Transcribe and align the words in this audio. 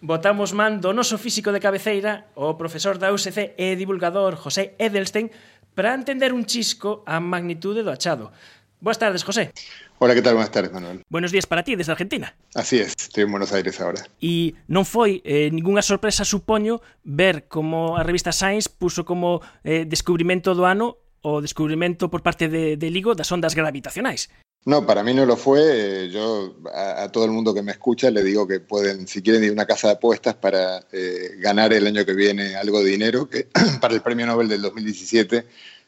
botamos 0.00 0.52
man 0.56 0.80
do 0.80 0.96
noso 0.96 1.20
físico 1.20 1.52
de 1.52 1.60
cabeceira, 1.60 2.32
o 2.34 2.56
profesor 2.56 2.96
da 2.96 3.12
USC 3.12 3.54
e 3.56 3.76
divulgador 3.76 4.36
José 4.36 4.74
Edelstein, 4.80 5.30
para 5.76 5.94
entender 5.94 6.32
un 6.32 6.44
chisco 6.48 7.04
a 7.06 7.20
magnitude 7.20 7.84
do 7.84 7.92
achado. 7.92 8.32
Boas 8.80 8.96
tardes, 8.96 9.22
José. 9.22 9.52
Hola, 9.98 10.14
que 10.14 10.22
tal? 10.22 10.32
Buenas 10.32 10.50
tardes, 10.50 10.72
Manuel. 10.72 11.04
Buenos 11.10 11.32
días 11.32 11.44
para 11.44 11.62
ti, 11.62 11.76
desde 11.76 11.92
Argentina. 11.92 12.34
Así 12.54 12.78
es, 12.78 12.94
estoy 12.98 13.24
en 13.24 13.30
Buenos 13.30 13.52
Aires 13.52 13.78
ahora. 13.80 14.00
E 14.24 14.56
non 14.72 14.88
foi 14.88 15.20
eh, 15.20 15.52
ningunha 15.52 15.84
sorpresa, 15.84 16.24
supoño, 16.24 16.80
ver 17.04 17.44
como 17.52 18.00
a 18.00 18.02
revista 18.02 18.32
Science 18.32 18.72
puso 18.72 19.04
como 19.04 19.44
eh, 19.60 19.84
descubrimento 19.84 20.56
do 20.56 20.64
ano 20.64 20.96
o 21.22 21.40
descubrimento 21.40 22.10
por 22.10 22.22
parte 22.22 22.48
de, 22.48 22.76
de 22.76 22.90
LIGO 22.90 23.14
das 23.14 23.30
ondas 23.32 23.54
gravitacionais. 23.54 24.28
No, 24.66 24.84
para 24.84 25.02
mí 25.02 25.14
no 25.14 25.24
lo 25.24 25.36
fue. 25.36 25.60
Eh, 26.04 26.10
yo 26.10 26.56
a, 26.72 27.04
a, 27.04 27.12
todo 27.12 27.24
el 27.24 27.30
mundo 27.30 27.54
que 27.54 27.62
me 27.62 27.72
escucha 27.72 28.10
le 28.10 28.22
digo 28.22 28.46
que 28.46 28.60
pueden, 28.60 29.08
si 29.08 29.22
quieren, 29.22 29.44
ir 29.44 29.50
a 29.50 29.52
una 29.54 29.66
casa 29.66 29.88
de 29.88 29.94
apuestas 29.94 30.34
para 30.34 30.84
eh, 30.92 31.36
ganar 31.38 31.72
el 31.72 31.86
año 31.86 32.04
que 32.04 32.12
viene 32.12 32.56
algo 32.56 32.82
de 32.82 32.90
dinero, 32.90 33.28
que 33.28 33.48
para 33.80 33.94
el 33.94 34.02
premio 34.02 34.26
Nobel 34.26 34.48
del 34.48 34.62
2017 34.62 35.46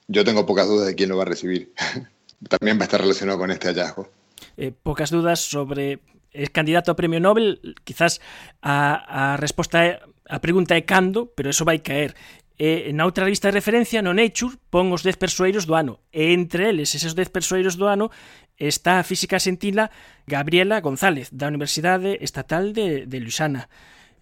yo 0.08 0.24
tengo 0.24 0.46
pocas 0.46 0.66
dudas 0.66 0.86
de 0.86 0.94
quién 0.94 1.10
lo 1.10 1.16
va 1.16 1.22
a 1.22 1.26
recibir. 1.26 1.72
También 2.48 2.78
va 2.78 2.82
a 2.82 2.84
estar 2.84 3.00
relacionado 3.00 3.38
con 3.38 3.50
este 3.50 3.68
hallazgo. 3.68 4.08
Eh, 4.56 4.72
pocas 4.82 5.10
dudas 5.10 5.40
sobre 5.40 6.00
el 6.32 6.50
candidato 6.50 6.90
a 6.90 6.96
premio 6.96 7.20
Nobel, 7.20 7.76
quizás 7.84 8.20
a, 8.62 9.34
a 9.34 9.36
resposta 9.36 9.84
é, 9.84 10.00
a 10.28 10.40
pregunta 10.40 10.74
é 10.74 10.80
cando, 10.80 11.26
pero 11.26 11.50
eso 11.50 11.64
vai 11.64 11.78
caer. 11.78 12.14
E 12.62 12.94
na 12.94 13.02
outra 13.10 13.26
revista 13.26 13.50
de 13.50 13.58
referencia, 13.58 14.06
no 14.06 14.14
Nature, 14.14 14.54
pon 14.70 14.94
os 14.94 15.02
10 15.02 15.18
persoeiros 15.18 15.66
do 15.66 15.74
ano. 15.74 15.98
E 16.14 16.30
entre 16.30 16.70
eles, 16.70 16.94
eses 16.94 17.10
10 17.10 17.34
persoeiros 17.34 17.74
do 17.74 17.90
ano, 17.90 18.06
está 18.54 19.02
a 19.02 19.02
física 19.02 19.42
sentina 19.42 19.90
Gabriela 20.30 20.78
González, 20.78 21.26
da 21.34 21.50
Universidade 21.50 22.22
Estatal 22.22 22.70
de, 22.70 23.10
de 23.10 23.18
Lusana. 23.18 23.66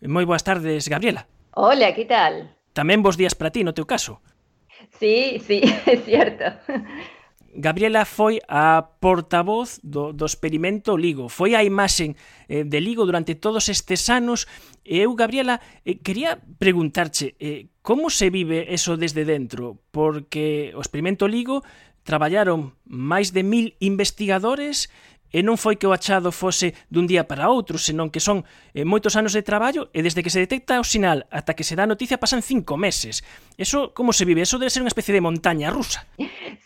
Moi 0.01 0.25
boas 0.25 0.41
tardes, 0.41 0.89
Gabriela. 0.89 1.29
Hola, 1.53 1.93
que 1.93 2.09
tal? 2.09 2.49
Tamén 2.73 3.05
bos 3.05 3.21
días 3.21 3.37
para 3.37 3.53
ti, 3.53 3.61
no 3.61 3.77
teu 3.77 3.85
caso. 3.85 4.25
Sí, 4.97 5.37
sí, 5.45 5.61
é 5.85 6.01
cierto. 6.01 6.49
Gabriela 7.55 8.05
foi 8.07 8.39
a 8.47 8.83
portavoz 9.03 9.83
do, 9.83 10.13
do 10.15 10.27
experimento 10.27 10.97
Ligo, 10.97 11.29
foi 11.29 11.59
a 11.59 11.67
imaxe 11.67 12.15
eh, 12.47 12.63
de 12.63 12.79
Ligo 12.79 13.03
durante 13.03 13.35
todos 13.35 13.67
estes 13.69 14.07
anos. 14.07 14.47
Eu, 14.87 15.15
Gabriela, 15.19 15.59
eh, 15.83 15.99
quería 15.99 16.39
preguntarche 16.59 17.35
eh, 17.43 17.67
como 17.83 18.11
se 18.11 18.31
vive 18.31 18.71
eso 18.71 18.97
desde 18.97 19.27
dentro, 19.27 19.83
porque 19.91 20.71
o 20.79 20.81
experimento 20.81 21.27
Ligo 21.27 21.67
traballaron 22.07 22.79
máis 22.87 23.35
de 23.35 23.43
mil 23.43 23.75
investigadores 23.83 24.89
e 25.31 25.47
non 25.47 25.55
foi 25.55 25.79
que 25.79 25.87
o 25.87 25.95
achado 25.95 26.35
fose 26.35 26.75
dun 26.91 27.07
día 27.07 27.23
para 27.31 27.47
outro, 27.47 27.79
senón 27.79 28.11
que 28.11 28.19
son 28.19 28.43
eh, 28.75 28.83
moitos 28.83 29.15
anos 29.15 29.31
de 29.31 29.47
traballo 29.47 29.87
e 29.95 30.03
desde 30.03 30.27
que 30.27 30.31
se 30.31 30.43
detecta 30.43 30.83
o 30.83 30.87
sinal 30.87 31.31
ata 31.31 31.55
que 31.55 31.63
se 31.63 31.79
dá 31.79 31.87
a 31.87 31.91
noticia 31.91 32.19
pasan 32.19 32.43
cinco 32.43 32.75
meses. 32.75 33.23
Eso, 33.55 33.95
como 33.95 34.11
se 34.11 34.27
vive? 34.27 34.43
Eso 34.43 34.59
debe 34.59 34.75
ser 34.75 34.83
unha 34.83 34.91
especie 34.91 35.15
de 35.15 35.23
montaña 35.23 35.71
rusa. 35.71 36.03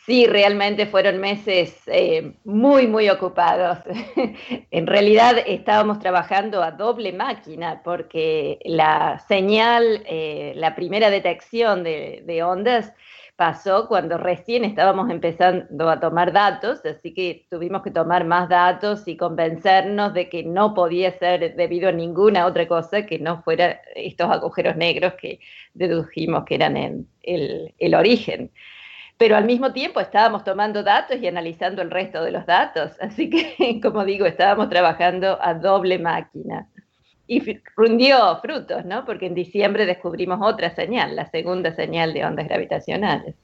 Sí, 0.06 0.26
realmente 0.26 0.84
fueron 0.84 1.18
meses 1.18 1.80
eh, 1.86 2.34
muy, 2.44 2.86
muy 2.86 3.08
ocupados. 3.08 3.78
en 4.70 4.86
realidad 4.86 5.36
estábamos 5.46 5.98
trabajando 5.98 6.62
a 6.62 6.72
doble 6.72 7.14
máquina 7.14 7.80
porque 7.82 8.58
la 8.66 9.18
señal, 9.20 10.02
eh, 10.04 10.52
la 10.56 10.74
primera 10.74 11.08
detección 11.08 11.84
de, 11.84 12.42
ondas, 12.44 12.92
pasó 13.36 13.88
cuando 13.88 14.18
recién 14.18 14.64
estábamos 14.64 15.10
empezando 15.10 15.88
a 15.88 15.98
tomar 15.98 16.32
datos, 16.32 16.84
así 16.84 17.14
que 17.14 17.46
tuvimos 17.48 17.82
que 17.82 17.90
tomar 17.90 18.26
más 18.26 18.50
datos 18.50 19.08
y 19.08 19.16
convencernos 19.16 20.12
de 20.12 20.28
que 20.28 20.44
no 20.44 20.74
podía 20.74 21.18
ser 21.18 21.56
debido 21.56 21.88
a 21.88 21.92
ninguna 21.92 22.44
otra 22.44 22.68
cosa 22.68 23.06
que 23.06 23.18
no 23.18 23.42
fuera 23.42 23.80
estos 23.96 24.30
agujeros 24.30 24.76
negros 24.76 25.14
que 25.14 25.40
dedujimos 25.72 26.44
que 26.44 26.56
eran 26.56 27.06
el 27.22 27.94
origen. 27.94 28.50
Pero 29.16 29.36
al 29.36 29.44
mismo 29.44 29.72
tiempo 29.72 30.00
estábamos 30.00 30.42
tomando 30.42 30.82
datos 30.82 31.18
y 31.20 31.26
analizando 31.26 31.82
el 31.82 31.90
resto 31.90 32.22
de 32.22 32.32
los 32.32 32.46
datos, 32.46 32.92
así 33.00 33.30
que, 33.30 33.80
como 33.82 34.04
digo, 34.04 34.26
estábamos 34.26 34.68
trabajando 34.68 35.38
a 35.40 35.54
doble 35.54 35.98
máquina 35.98 36.68
y 37.26 37.40
rindió 37.76 38.38
frutos, 38.42 38.84
¿no? 38.84 39.04
Porque 39.04 39.26
en 39.26 39.34
diciembre 39.34 39.86
descubrimos 39.86 40.40
otra 40.42 40.74
señal, 40.74 41.16
la 41.16 41.30
segunda 41.30 41.74
señal 41.74 42.12
de 42.12 42.24
ondas 42.24 42.46
gravitacionales. 42.46 43.34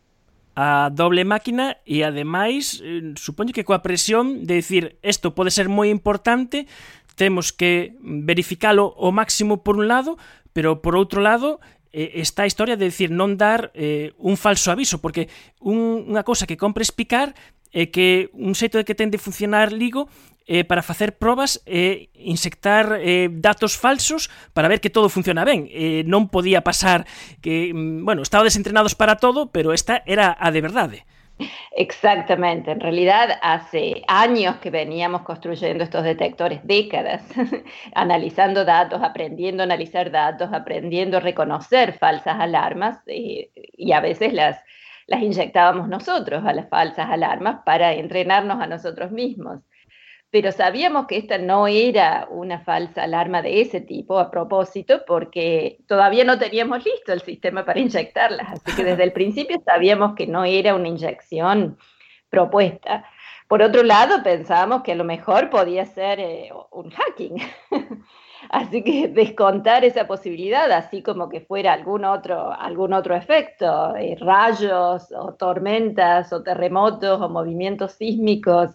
A 0.57 0.91
doble 0.93 1.25
máquina 1.25 1.79
e 1.87 2.05
ademais, 2.05 2.83
eh, 2.85 3.15
supoño 3.17 3.55
que 3.55 3.65
coa 3.65 3.81
presión 3.81 4.45
de 4.45 4.61
decir 4.61 4.99
isto 5.01 5.33
pode 5.33 5.49
ser 5.55 5.71
moi 5.71 5.89
importante, 5.89 6.67
temos 7.17 7.55
que 7.55 7.97
verificalo 8.03 8.93
o 8.99 9.15
máximo 9.15 9.63
por 9.63 9.79
un 9.79 9.89
lado, 9.89 10.19
pero 10.53 10.83
por 10.83 10.99
outro 10.99 11.23
lado 11.23 11.63
eh, 11.93 12.23
está 12.23 12.43
a 12.45 12.51
historia 12.51 12.77
de 12.77 12.89
decir 12.89 13.11
non 13.11 13.37
dar 13.37 13.75
eh, 13.75 14.15
un 14.19 14.39
falso 14.39 14.71
aviso, 14.71 15.03
porque 15.03 15.29
un, 15.61 16.07
unha 16.11 16.23
cousa 16.25 16.47
que 16.47 16.59
compre 16.59 16.87
explicar 16.87 17.35
é 17.71 17.91
que 17.91 18.31
un 18.35 18.55
xeito 18.59 18.79
de 18.79 18.87
que 18.87 18.99
ten 18.99 19.15
de 19.15 19.23
funcionar 19.23 19.71
Ligo 19.71 20.11
eh, 20.51 20.65
para 20.65 20.83
facer 20.83 21.15
probas 21.15 21.63
e 21.63 22.11
eh, 22.11 22.27
insectar 22.27 22.99
eh, 22.99 23.31
datos 23.31 23.79
falsos 23.79 24.31
para 24.51 24.67
ver 24.67 24.83
que 24.83 24.91
todo 24.91 25.07
funciona 25.07 25.47
ben. 25.47 25.71
Eh, 25.71 26.03
non 26.11 26.27
podía 26.27 26.67
pasar 26.67 27.07
que, 27.39 27.71
mm, 27.71 28.03
bueno, 28.03 28.27
estaba 28.27 28.43
desentrenados 28.43 28.99
para 28.99 29.23
todo, 29.23 29.55
pero 29.55 29.71
esta 29.71 30.03
era 30.11 30.35
a 30.35 30.51
de 30.51 30.61
verdade. 30.61 30.99
Exactamente, 31.73 32.71
en 32.73 32.81
realidad 32.81 33.39
hace 33.43 34.03
años 34.09 34.57
que 34.57 34.71
veníamos 34.71 35.23
construyendo 35.23 35.85
estos 35.85 36.05
detectores, 36.05 36.61
décadas, 36.65 37.25
analizando 37.95 38.65
datos, 38.65 39.03
aprendiendo 39.03 39.63
a 39.63 39.65
analizar 39.65 40.11
datos, 40.11 40.51
aprendiendo 40.53 41.17
a 41.17 41.21
reconocer 41.21 41.99
falsas 41.99 42.39
alarmas 42.39 42.99
y, 43.07 43.51
y 43.55 43.93
a 43.93 44.01
veces 44.01 44.33
las 44.33 44.63
inyectábamos 45.09 45.89
nosotros 45.89 46.45
a 46.47 46.53
las 46.53 46.69
falsas 46.69 47.09
alarmas 47.11 47.63
para 47.65 47.95
entrenarnos 47.95 48.61
a 48.61 48.67
nosotros 48.67 49.11
mismos 49.11 49.61
pero 50.31 50.53
sabíamos 50.53 51.07
que 51.07 51.17
esta 51.17 51.39
no 51.39 51.67
era 51.67 52.29
una 52.31 52.61
falsa 52.61 53.03
alarma 53.03 53.43
de 53.43 53.61
ese 53.61 53.81
tipo 53.81 54.19
a 54.19 54.31
propósito 54.31 55.03
porque 55.07 55.79
todavía 55.87 56.25
no 56.25 56.39
teníamos 56.39 56.85
listo 56.85 57.13
el 57.13 57.21
sistema 57.21 57.65
para 57.65 57.81
inyectarlas, 57.81 58.53
así 58.53 58.77
que 58.77 58.85
desde 58.85 59.05
el 59.05 59.13
principio 59.21 59.61
sabíamos 59.65 60.15
que 60.15 60.27
no 60.27 60.45
era 60.45 60.75
una 60.75 60.89
inyección 60.89 61.79
propuesta. 62.29 63.05
Por 63.49 63.63
otro 63.63 63.83
lado, 63.83 64.23
pensábamos 64.23 64.83
que 64.83 64.93
a 64.93 64.95
lo 64.95 65.03
mejor 65.03 65.51
podía 65.51 65.85
ser 65.85 66.21
eh, 66.21 66.51
un 66.71 66.91
hacking. 66.91 67.37
Así 68.49 68.83
que 68.83 69.09
descontar 69.09 69.85
esa 69.85 70.07
posibilidad, 70.07 70.73
así 70.73 71.03
como 71.03 71.29
que 71.29 71.43
fuera 71.43 71.75
algún 71.75 72.07
otro, 72.07 72.51
algún 72.51 72.95
otro 72.95 73.15
efecto, 73.15 73.95
eh, 73.97 74.17
rayos 74.19 75.13
o 75.13 75.35
tormentas 75.35 76.33
o 76.33 76.43
terremotos 76.43 77.21
o 77.21 77.29
movimientos 77.29 77.93
sísmicos, 77.93 78.71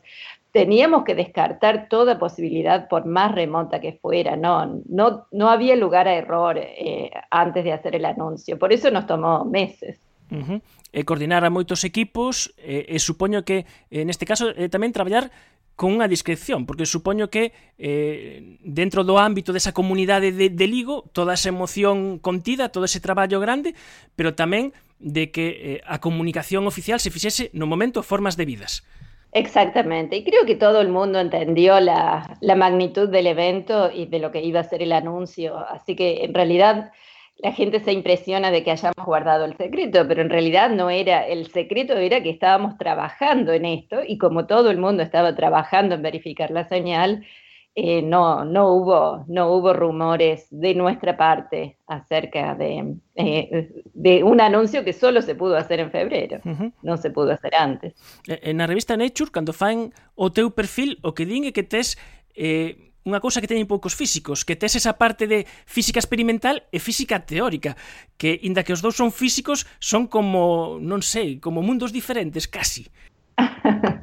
teníamos 0.55 1.03
que 1.03 1.15
descartar 1.15 1.89
toda 1.89 2.17
posibilidad, 2.17 2.87
por 2.87 3.05
más 3.05 3.35
remota 3.35 3.81
que 3.81 3.99
fuera, 4.01 4.37
no, 4.37 4.81
no, 4.87 5.27
no 5.33 5.49
había 5.49 5.75
lugar 5.75 6.07
a 6.07 6.15
error 6.15 6.57
eh, 6.57 7.11
antes 7.29 7.65
de 7.65 7.73
hacer 7.73 7.93
el 7.93 8.05
anuncio, 8.05 8.57
por 8.57 8.71
eso 8.71 8.89
nos 8.89 9.05
tomó 9.05 9.43
meses. 9.43 9.99
Uh 10.31 10.35
eh, 10.35 10.43
-huh. 10.47 10.61
E 10.95 11.03
coordinar 11.03 11.43
a 11.43 11.51
moitos 11.51 11.83
equipos 11.83 12.55
eh, 12.55 12.87
e 12.87 12.97
supoño 13.03 13.43
que 13.43 13.67
eh, 13.91 13.99
en 13.99 14.07
neste 14.07 14.23
caso 14.23 14.55
eh, 14.55 14.71
tamén 14.71 14.95
traballar 14.95 15.27
con 15.75 15.91
unha 15.91 16.07
discreción, 16.07 16.63
porque 16.63 16.87
supoño 16.87 17.27
que 17.27 17.51
eh, 17.75 18.55
dentro 18.63 19.03
do 19.03 19.19
ámbito 19.19 19.51
desa 19.51 19.75
comunidade 19.75 20.31
de, 20.31 20.47
de 20.47 20.67
Ligo, 20.71 21.03
toda 21.11 21.35
esa 21.35 21.51
emoción 21.51 22.15
contida, 22.23 22.71
todo 22.71 22.87
ese 22.87 23.03
traballo 23.03 23.43
grande, 23.43 23.75
pero 24.15 24.39
tamén 24.39 24.71
de 25.03 25.35
que 25.35 25.45
eh, 25.51 25.79
a 25.83 25.99
comunicación 25.99 26.63
oficial 26.63 27.03
se 27.03 27.11
fixese 27.11 27.51
no 27.51 27.67
momento 27.67 28.07
formas 28.07 28.39
debidas. 28.39 28.87
vidas. 28.87 29.04
Exactamente, 29.35 30.15
y 30.15 30.23
creo 30.23 30.45
que 30.45 30.55
todo 30.55 30.79
el 30.79 30.87
mundo 30.87 31.19
entendió 31.19 31.81
la, 31.81 32.37
la, 32.39 32.55
magnitud 32.55 33.09
del 33.09 33.27
evento 33.27 33.91
y 33.91 34.05
de 34.05 34.19
lo 34.19 34.31
que 34.31 34.41
iba 34.41 34.61
a 34.61 34.63
ser 34.63 34.81
el 34.81 34.93
anuncio, 34.93 35.57
así 35.57 35.93
que 35.93 36.23
en 36.23 36.33
realidad 36.33 36.93
la 37.39 37.51
gente 37.51 37.81
se 37.81 37.91
impresiona 37.91 38.49
de 38.49 38.63
que 38.63 38.71
hayamos 38.71 39.05
guardado 39.05 39.43
el 39.43 39.57
secreto, 39.57 40.07
pero 40.07 40.21
en 40.21 40.29
realidad 40.29 40.69
no 40.69 40.89
era, 40.89 41.27
el 41.27 41.47
secreto 41.51 41.97
era 41.97 42.23
que 42.23 42.29
estábamos 42.29 42.77
trabajando 42.77 43.51
en 43.51 43.65
esto 43.65 43.97
y 44.07 44.17
como 44.17 44.47
todo 44.47 44.71
el 44.71 44.77
mundo 44.77 45.03
estaba 45.03 45.35
trabajando 45.35 45.95
en 45.95 46.01
verificar 46.01 46.49
la 46.51 46.63
señal, 46.69 47.25
eh, 47.75 48.01
no, 48.01 48.45
no, 48.45 48.71
hubo, 48.71 49.25
no 49.27 49.51
hubo 49.51 49.73
rumores 49.73 50.47
de 50.49 50.73
nuestra 50.73 51.17
parte 51.17 51.77
acerca 51.87 52.55
de, 52.55 52.95
eh, 53.15 53.69
de 53.93 54.23
un 54.23 54.39
anuncio 54.39 54.85
que 54.85 54.93
solo 54.93 55.21
se 55.21 55.35
pudo 55.35 55.57
hacer 55.57 55.81
en 55.81 55.91
febrero. 55.91 56.39
uh 56.45 56.55
-huh. 56.55 56.71
non 56.81 56.97
se 56.97 57.11
pudo 57.11 57.35
hacer 57.35 57.51
antes. 57.51 57.91
Eh, 58.31 58.39
en 58.47 58.63
a 58.63 58.65
revista 58.65 58.95
Nature, 58.95 59.29
cando 59.29 59.51
fan 59.51 59.91
o 60.15 60.31
teu 60.31 60.55
perfil, 60.55 60.95
o 61.03 61.11
que 61.11 61.27
din 61.27 61.43
é 61.43 61.51
que 61.51 61.67
tes 61.67 61.99
eh, 62.31 62.95
unha 63.03 63.19
cousa 63.19 63.43
que 63.43 63.51
teñen 63.51 63.67
poucos 63.67 63.93
físicos, 63.93 64.47
que 64.47 64.55
tes 64.55 64.73
esa 64.79 64.95
parte 64.95 65.27
de 65.27 65.43
física 65.67 65.99
experimental 65.99 66.63
e 66.71 66.79
física 66.79 67.21
teórica, 67.27 67.75
que, 68.15 68.39
inda 68.41 68.63
que 68.63 68.71
os 68.71 68.81
dous 68.81 68.95
son 68.95 69.11
físicos, 69.11 69.67
son 69.83 70.07
como, 70.07 70.79
non 70.79 71.03
sei, 71.03 71.43
como 71.43 71.59
mundos 71.59 71.91
diferentes, 71.91 72.47
casi. 72.47 72.87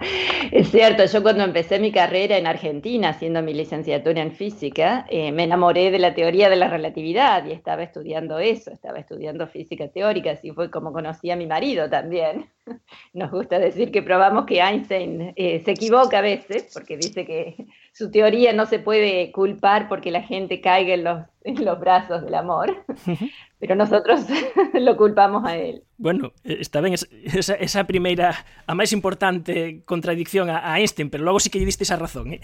es 0.52 0.70
cierto, 0.70 1.04
yo 1.04 1.22
cuando 1.22 1.44
empecé 1.44 1.78
mi 1.78 1.93
carrera 1.93 2.37
en 2.37 2.46
Argentina, 2.46 3.10
haciendo 3.10 3.43
mi 3.43 3.54
licenciatura 3.54 4.22
en 4.22 4.32
física, 4.32 5.06
eh, 5.08 5.32
me 5.32 5.44
enamoré 5.44 5.90
de 5.90 5.99
la 5.99 6.14
teoría 6.14 6.49
de 6.49 6.56
la 6.56 6.69
relatividad 6.69 7.44
y 7.46 7.52
estaba 7.52 7.82
estudiando 7.82 8.38
eso, 8.38 8.70
estaba 8.70 8.99
estudiando 8.99 9.46
física 9.46 9.88
teórica, 9.88 10.32
así 10.32 10.50
fue 10.52 10.70
como 10.70 10.93
conocí 10.93 11.31
a 11.31 11.37
mi 11.37 11.46
marido 11.46 11.88
también. 11.88 12.50
Nos 13.12 13.31
gusta 13.31 13.58
decir 13.58 13.90
que 13.90 14.02
probamos 14.02 14.46
que 14.46 14.60
Einstein 14.60 15.32
eh, 15.37 15.62
se 15.64 15.72
equivoca 15.72 16.19
a 16.19 16.22
veces, 16.22 16.70
porque 16.72 16.96
dice 16.96 17.25
que 17.25 17.66
su 17.93 18.10
teoría 18.10 18.52
no 18.52 18.66
se 18.66 18.78
puede 18.78 19.32
culpar 19.32 19.88
porque 19.88 20.10
la 20.10 20.22
gente 20.22 20.60
caiga 20.60 20.94
en 20.94 21.04
los, 21.04 21.22
en 21.44 21.64
los 21.64 21.78
brazos 21.78 22.22
del 22.22 22.34
amor, 22.34 22.84
pero 23.62 23.76
nosotros 23.76 24.26
lo 24.75 24.97
culpamos 24.97 25.44
a 25.44 25.56
él. 25.56 25.85
Bueno, 25.97 26.32
eh, 26.43 26.56
está 26.59 26.81
ben 26.81 26.94
esa, 26.94 27.06
esa 27.55 27.85
primeira, 27.85 28.35
a 28.67 28.75
máis 28.75 28.91
importante 28.91 29.87
contradicción 29.87 30.50
a, 30.50 30.67
a 30.67 30.82
Einstein, 30.82 31.14
pero 31.14 31.23
logo 31.23 31.38
sí 31.38 31.47
que 31.47 31.62
lle 31.62 31.70
diste 31.70 31.87
esa 31.87 31.94
razón, 31.94 32.35
eh? 32.35 32.43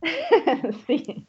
sí. 0.88 1.28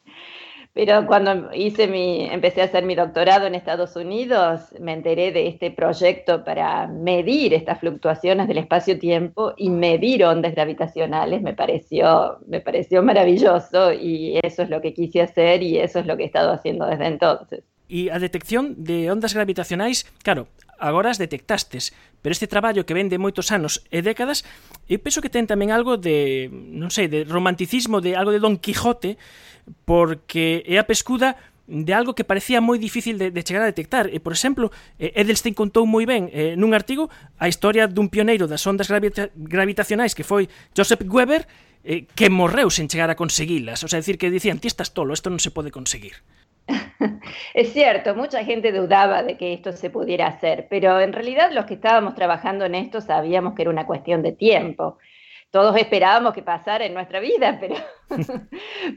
Pero 0.71 1.07
cuando 1.07 1.51
hice 1.51 1.91
mi, 1.91 2.23
empecé 2.31 2.61
a 2.61 2.71
hacer 2.71 2.85
mi 2.85 2.95
doctorado 2.95 3.47
en 3.47 3.55
Estados 3.55 3.97
Unidos, 3.97 4.71
me 4.79 4.93
enteré 4.93 5.33
de 5.33 5.47
este 5.51 5.71
proyecto 5.71 6.45
para 6.45 6.87
medir 6.87 7.53
estas 7.53 7.81
fluctuaciones 7.81 8.47
del 8.47 8.59
espacio-tiempo 8.59 9.55
y 9.57 9.71
medir 9.71 10.23
ondas 10.23 10.55
gravitacionales. 10.55 11.41
Me 11.41 11.53
pareció, 11.53 12.39
me 12.47 12.61
pareció 12.61 13.03
maravilloso 13.03 13.91
y 13.91 14.39
eso 14.41 14.63
es 14.63 14.69
lo 14.69 14.79
que 14.79 14.93
quise 14.93 15.21
hacer 15.21 15.63
y 15.63 15.79
eso 15.79 15.99
es 15.99 16.05
lo 16.05 16.15
que 16.15 16.23
he 16.23 16.27
estado 16.27 16.53
haciendo 16.53 16.85
desde 16.87 17.07
entonces. 17.07 17.74
E 17.85 18.09
a 18.09 18.17
detección 18.17 18.81
de 18.81 19.13
ondas 19.13 19.37
gravitacionais, 19.37 20.09
claro, 20.25 20.49
agora 20.79 21.13
as 21.13 21.21
detectastes, 21.21 21.93
pero 22.25 22.33
este 22.33 22.49
traballo 22.49 22.85
que 22.85 22.97
ven 22.97 23.09
de 23.09 23.21
moitos 23.21 23.53
anos 23.53 23.85
e 23.93 24.01
décadas, 24.01 24.41
eu 24.89 24.97
penso 24.97 25.21
que 25.21 25.29
ten 25.29 25.45
tamén 25.45 25.69
algo 25.69 25.95
de, 25.95 26.49
non 26.49 26.89
sei, 26.89 27.05
de 27.05 27.23
romanticismo, 27.23 28.01
de 28.01 28.17
algo 28.17 28.33
de 28.33 28.41
Don 28.41 28.57
Quijote, 28.57 29.21
porque 29.85 30.65
é 30.65 30.81
a 30.81 30.89
pescuda 30.89 31.37
de 31.67 31.93
algo 31.93 32.13
que 32.13 32.23
parecía 32.23 32.61
moi 32.61 32.77
difícil 32.77 33.17
de, 33.17 33.33
de 33.33 33.41
chegar 33.41 33.65
a 33.65 33.69
detectar. 33.69 34.05
E, 34.13 34.21
por 34.21 34.33
exemplo, 34.33 34.69
eh, 35.01 35.17
Edelstein 35.17 35.57
contou 35.57 35.89
moi 35.89 36.05
ben 36.05 36.29
eh, 36.29 36.53
nun 36.53 36.77
artigo 36.77 37.09
a 37.41 37.49
historia 37.49 37.89
dun 37.89 38.09
pioneiro 38.13 38.45
das 38.45 38.61
ondas 38.69 38.85
gravita 38.85 39.33
gravitacionais 39.33 40.13
que 40.13 40.21
foi 40.21 40.45
Joseph 40.77 41.01
Weber, 41.09 41.49
eh, 41.81 42.05
que 42.13 42.29
morreu 42.29 42.69
sen 42.69 42.85
chegar 42.85 43.09
a 43.09 43.17
conseguilas. 43.17 43.81
O 43.81 43.89
sea, 43.89 43.97
decir 43.97 44.21
que 44.21 44.29
dicían, 44.29 44.61
ti 44.61 44.69
estás 44.69 44.93
tolo, 44.93 45.17
isto 45.17 45.33
non 45.33 45.41
se 45.41 45.49
pode 45.49 45.73
conseguir. 45.73 46.21
Es 47.53 47.73
cierto, 47.73 48.15
mucha 48.15 48.43
gente 48.43 48.71
dudaba 48.71 49.23
de 49.23 49.37
que 49.37 49.53
esto 49.53 49.71
se 49.71 49.89
pudiera 49.89 50.27
hacer, 50.27 50.67
pero 50.69 50.99
en 50.99 51.13
realidad 51.13 51.51
los 51.51 51.65
que 51.65 51.75
estábamos 51.75 52.15
trabajando 52.15 52.65
en 52.65 52.75
esto 52.75 53.01
sabíamos 53.01 53.53
que 53.53 53.63
era 53.63 53.71
una 53.71 53.85
cuestión 53.85 54.21
de 54.21 54.31
tiempo 54.31 54.97
todos 55.55 55.77
esperábamos 55.77 56.33
que 56.33 56.43
pasara 56.43 56.85
en 56.85 56.93
nuestra 56.93 57.21
vida, 57.21 57.57
pero, 57.61 57.75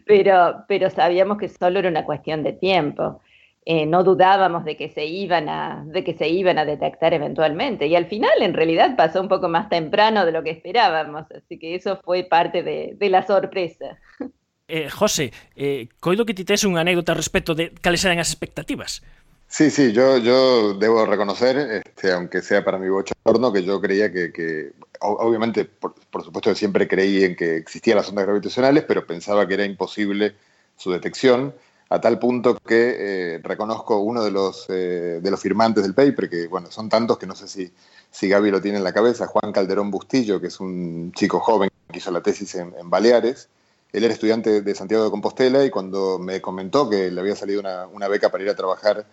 pero, 0.04 0.64
pero 0.66 0.90
sabíamos 0.90 1.38
que 1.38 1.48
solo 1.48 1.78
era 1.78 1.88
una 1.88 2.04
cuestión 2.04 2.42
de 2.42 2.52
tiempo. 2.52 3.20
Eh, 3.64 3.86
no 3.86 4.02
dudábamos 4.02 4.64
de 4.64 4.76
que, 4.76 4.88
se 4.88 5.06
iban 5.06 5.48
a, 5.48 5.84
de 5.86 6.02
que 6.02 6.14
se 6.14 6.26
iban 6.28 6.58
a 6.58 6.64
detectar 6.64 7.14
eventualmente. 7.14 7.86
Y 7.86 7.94
al 7.94 8.06
final, 8.06 8.32
en 8.40 8.54
realidad, 8.54 8.96
pasó 8.96 9.20
un 9.20 9.28
poco 9.28 9.48
más 9.48 9.68
temprano 9.68 10.26
de 10.26 10.32
lo 10.32 10.42
que 10.42 10.50
esperábamos. 10.50 11.30
Así 11.30 11.60
que 11.60 11.76
eso 11.76 12.00
fue 12.02 12.24
parte 12.24 12.64
de, 12.64 12.94
de 12.96 13.08
la 13.08 13.24
sorpresa. 13.24 13.96
Eh, 14.68 14.90
José, 14.90 15.32
eh, 15.56 15.88
coido 15.98 16.28
que 16.28 16.36
ti 16.36 16.44
tes 16.44 16.60
unha 16.68 16.84
anécdota 16.84 17.16
respecto 17.16 17.56
de 17.56 17.72
cales 17.80 18.04
eran 18.04 18.20
as 18.20 18.28
expectativas. 18.28 19.00
Sí, 19.48 19.72
sí, 19.72 19.96
yo, 19.96 20.18
yo 20.18 20.74
debo 20.74 21.08
reconocer, 21.08 21.56
este, 21.56 22.12
aunque 22.12 22.42
sea 22.42 22.62
para 22.62 22.76
mi 22.76 22.90
bochorno, 22.92 23.50
que 23.50 23.64
yo 23.64 23.80
creía 23.80 24.12
que, 24.12 24.72
obviamente, 25.00 25.64
por, 25.64 25.94
por, 26.12 26.22
supuesto, 26.22 26.54
siempre 26.54 26.86
creí 26.86 27.24
en 27.24 27.34
que 27.34 27.56
existían 27.56 27.96
las 27.96 28.10
ondas 28.10 28.26
gravitacionales, 28.26 28.84
pero 28.84 29.06
pensaba 29.06 29.48
que 29.48 29.54
era 29.54 29.64
imposible 29.64 30.36
su 30.76 30.92
detección, 30.92 31.54
a 31.88 31.98
tal 31.98 32.18
punto 32.18 32.58
que 32.60 32.96
eh, 32.98 33.40
reconozco 33.42 34.00
uno 34.00 34.22
de 34.22 34.30
los, 34.30 34.66
eh, 34.68 35.20
de 35.22 35.30
los 35.30 35.40
firmantes 35.40 35.82
del 35.82 35.94
paper, 35.94 36.28
que 36.28 36.46
bueno, 36.46 36.70
son 36.70 36.90
tantos 36.90 37.16
que 37.16 37.26
no 37.26 37.34
sé 37.34 37.48
si, 37.48 37.72
si 38.10 38.28
Gaby 38.28 38.50
lo 38.50 38.60
tiene 38.60 38.76
en 38.76 38.84
la 38.84 38.92
cabeza, 38.92 39.28
Juan 39.28 39.50
Calderón 39.50 39.90
Bustillo, 39.90 40.42
que 40.42 40.48
es 40.48 40.60
un 40.60 41.10
chico 41.12 41.40
joven 41.40 41.70
que 41.90 41.96
hizo 41.96 42.10
la 42.10 42.20
tesis 42.20 42.54
en 42.56 42.90
Baleares. 42.90 43.48
Él 43.92 44.04
era 44.04 44.12
estudiante 44.12 44.60
de 44.62 44.74
Santiago 44.74 45.04
de 45.04 45.10
Compostela 45.10 45.64
y 45.64 45.70
cuando 45.70 46.18
me 46.18 46.40
comentó 46.40 46.90
que 46.90 47.10
le 47.10 47.20
había 47.20 47.36
salido 47.36 47.60
una, 47.60 48.08
beca 48.08 48.30
para 48.30 48.44
ir 48.44 48.50
a 48.50 48.56
trabajar 48.56 49.06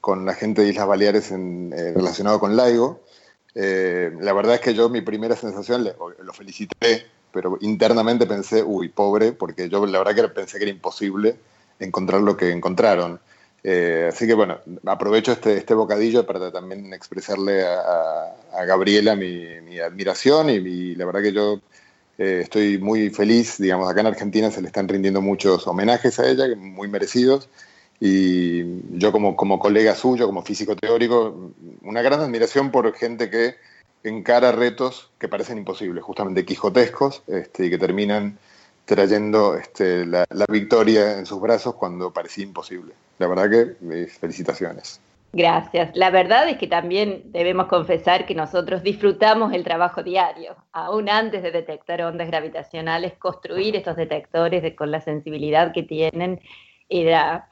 con 0.00 0.24
la 0.24 0.34
gente 0.34 0.62
de 0.62 0.70
Islas 0.70 0.86
Baleares 0.86 1.30
en, 1.30 1.72
eh, 1.72 1.92
relacionado 1.94 2.40
con 2.40 2.56
LIGO. 2.56 3.00
Eh, 3.54 4.10
la 4.20 4.32
verdad 4.32 4.54
es 4.54 4.60
que 4.60 4.74
yo 4.74 4.88
mi 4.88 5.02
primera 5.02 5.36
sensación, 5.36 5.84
lo 5.84 6.32
felicité, 6.32 7.06
pero 7.32 7.58
internamente 7.60 8.26
pensé, 8.26 8.62
uy, 8.62 8.88
pobre, 8.88 9.32
porque 9.32 9.68
yo 9.68 9.84
la 9.86 9.98
verdad 9.98 10.14
que 10.14 10.28
pensé 10.28 10.58
que 10.58 10.64
era 10.64 10.72
imposible 10.72 11.36
encontrar 11.78 12.20
lo 12.22 12.36
que 12.36 12.50
encontraron. 12.50 13.20
Eh, 13.64 14.08
así 14.12 14.26
que 14.26 14.34
bueno, 14.34 14.58
aprovecho 14.86 15.32
este, 15.32 15.56
este 15.56 15.74
bocadillo 15.74 16.26
para 16.26 16.50
también 16.50 16.92
expresarle 16.92 17.64
a, 17.64 18.34
Gabriela 18.66 19.16
mi, 19.16 19.60
mi 19.62 19.80
admiración 19.80 20.50
y, 20.50 20.94
la 20.94 21.06
verdad 21.06 21.22
que 21.22 21.32
yo 21.32 21.60
eh, 22.18 22.40
estoy 22.42 22.78
muy 22.78 23.10
feliz, 23.10 23.58
digamos, 23.58 23.90
acá 23.90 24.00
en 24.00 24.08
Argentina 24.08 24.50
se 24.50 24.60
le 24.60 24.68
están 24.68 24.88
rindiendo 24.88 25.20
muchos 25.20 25.66
homenajes 25.66 26.18
a 26.18 26.28
ella, 26.28 26.44
muy 26.56 26.88
merecidos, 26.88 27.48
y 28.00 28.98
yo 28.98 29.12
como, 29.12 29.36
como 29.36 29.58
colega 29.58 29.94
suyo, 29.94 30.26
como 30.26 30.42
físico 30.42 30.76
teórico, 30.76 31.52
una 31.82 32.02
gran 32.02 32.20
admiración 32.20 32.70
por 32.70 32.92
gente 32.94 33.30
que 33.30 33.56
encara 34.04 34.52
retos 34.52 35.10
que 35.18 35.28
parecen 35.28 35.58
imposibles, 35.58 36.02
justamente 36.02 36.44
quijotescos, 36.44 37.22
este, 37.28 37.66
y 37.66 37.70
que 37.70 37.78
terminan 37.78 38.38
trayendo 38.84 39.54
este, 39.56 40.04
la, 40.04 40.26
victoria 40.48 41.18
en 41.18 41.26
sus 41.26 41.40
brazos 41.40 41.74
cuando 41.76 42.12
parecía 42.12 42.44
imposible. 42.44 42.94
La 43.18 43.28
verdad 43.28 43.50
que 43.50 43.84
mis 43.84 44.12
felicitaciones. 44.18 45.00
Gracias. 45.32 45.90
La 45.94 46.10
verdad 46.10 46.48
es 46.48 46.58
que 46.58 46.66
también 46.66 47.22
debemos 47.32 47.66
confesar 47.66 48.26
que 48.26 48.34
nosotros 48.34 48.82
disfrutamos 48.82 49.54
el 49.54 49.64
trabajo 49.64 50.02
diario, 50.02 50.56
aún 50.72 51.08
antes 51.08 51.42
de 51.42 51.50
detectar 51.50 52.02
ondas 52.02 52.28
gravitacionales, 52.28 53.14
construir 53.14 53.74
estos 53.74 53.96
detectores 53.96 54.62
de, 54.62 54.74
con 54.76 54.90
la 54.90 55.00
sensibilidad 55.00 55.72
que 55.72 55.82
tienen 55.82 56.40
era 56.88 57.48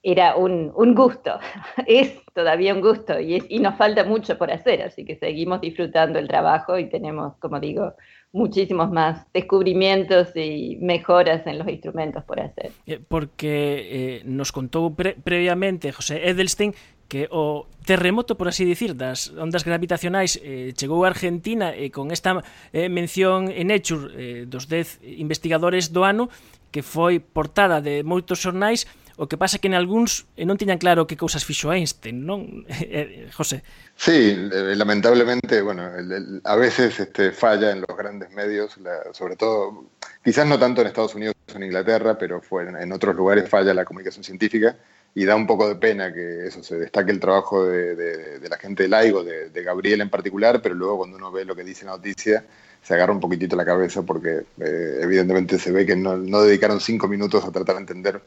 era 0.00 0.36
un, 0.36 0.72
un, 0.76 0.94
gusto, 0.94 1.38
es 1.86 2.14
todavía 2.32 2.72
un 2.72 2.80
gusto 2.80 3.18
y, 3.18 3.34
es, 3.34 3.44
y, 3.48 3.58
nos 3.58 3.76
falta 3.76 4.04
mucho 4.04 4.38
por 4.38 4.50
hacer, 4.50 4.80
así 4.82 5.04
que 5.04 5.16
seguimos 5.16 5.60
disfrutando 5.60 6.20
el 6.20 6.28
trabajo 6.28 6.78
y 6.78 6.88
tenemos, 6.88 7.34
como 7.38 7.58
digo, 7.58 7.94
muchísimos 8.32 8.90
más 8.90 9.26
descubrimientos 9.32 10.28
y 10.36 10.78
mejoras 10.80 11.46
en 11.46 11.58
los 11.58 11.68
instrumentos 11.68 12.22
por 12.24 12.40
hacer. 12.40 12.70
Porque 13.08 14.20
eh, 14.20 14.22
nos 14.24 14.52
contó 14.52 14.94
pre 14.94 15.14
previamente 15.14 15.90
José 15.92 16.28
Edelstein 16.28 16.74
que 17.08 17.26
o 17.32 17.66
terremoto, 17.88 18.36
por 18.36 18.48
así 18.48 18.68
dicir, 18.68 18.92
das 18.92 19.32
ondas 19.32 19.64
gravitacionais 19.64 20.36
eh, 20.44 20.76
chegou 20.76 21.02
a 21.02 21.10
Argentina 21.10 21.72
e 21.72 21.88
eh, 21.88 21.90
con 21.90 22.12
esta 22.12 22.44
eh, 22.76 22.92
mención 22.92 23.48
en 23.48 23.72
Nature 23.72 24.04
eh, 24.12 24.44
dos 24.44 24.68
10 24.68 25.00
investigadores 25.16 25.88
do 25.90 26.04
ano 26.04 26.28
que 26.68 26.84
foi 26.84 27.16
portada 27.16 27.80
de 27.80 28.04
moitos 28.04 28.44
xornais 28.44 28.84
O 29.18 29.26
que 29.26 29.36
pasa 29.36 29.58
que 29.58 29.66
en 29.66 29.74
algúns 29.74 30.30
eh, 30.38 30.46
non 30.46 30.54
tiñan 30.54 30.78
claro 30.78 31.10
que 31.10 31.18
cousas 31.18 31.42
fixo 31.42 31.74
Einstein, 31.74 32.22
non, 32.22 32.62
eh, 32.86 33.26
José? 33.34 33.66
Sí, 33.98 34.30
eh, 34.30 34.78
lamentablemente, 34.78 35.58
bueno, 35.58 35.90
el, 35.90 36.06
el, 36.12 36.24
a 36.46 36.54
veces 36.54 37.02
este, 37.02 37.34
falla 37.34 37.74
en 37.74 37.82
los 37.82 37.98
grandes 37.98 38.30
medios, 38.30 38.78
la, 38.78 39.10
sobre 39.10 39.34
todo, 39.34 39.90
quizás 40.22 40.46
no 40.46 40.54
tanto 40.54 40.82
en 40.82 40.86
Estados 40.86 41.18
Unidos 41.18 41.34
o 41.34 41.56
en 41.58 41.66
Inglaterra, 41.66 42.14
pero 42.14 42.38
fue 42.40 42.70
en, 42.70 42.78
en 42.78 42.92
otros 42.94 43.16
lugares 43.16 43.50
falla 43.50 43.74
la 43.74 43.84
comunicación 43.84 44.22
científica 44.22 44.78
y 45.14 45.24
da 45.24 45.34
un 45.34 45.46
poco 45.46 45.68
de 45.68 45.76
pena 45.76 46.12
que 46.12 46.46
eso 46.46 46.62
se 46.62 46.78
destaque 46.78 47.10
el 47.10 47.20
trabajo 47.20 47.64
de, 47.66 48.40
la 48.48 48.56
gente 48.58 48.84
de 48.84 48.88
Laigo, 48.88 49.24
de, 49.24 49.50
de, 49.50 49.62
Gabriel 49.62 50.00
en 50.00 50.10
particular, 50.10 50.62
pero 50.62 50.74
luego 50.74 50.98
cuando 50.98 51.16
uno 51.16 51.32
ve 51.32 51.44
lo 51.44 51.56
que 51.56 51.64
dice 51.64 51.84
la 51.84 51.92
noticia, 51.92 52.44
se 52.82 52.94
agarra 52.94 53.12
un 53.12 53.20
poquitito 53.20 53.56
la 53.56 53.64
cabeza 53.64 54.02
porque 54.02 54.44
eh, 54.60 54.98
evidentemente 55.02 55.58
se 55.58 55.72
ve 55.72 55.84
que 55.84 55.96
no, 55.96 56.16
no 56.16 56.42
dedicaron 56.42 56.80
cinco 56.80 57.08
minutos 57.08 57.44
a 57.44 57.50
tratar 57.52 57.76
de 57.76 57.80
entender 57.82 58.22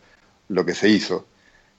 lo 0.50 0.66
que 0.66 0.76
se 0.76 0.90
hizo. 0.90 1.26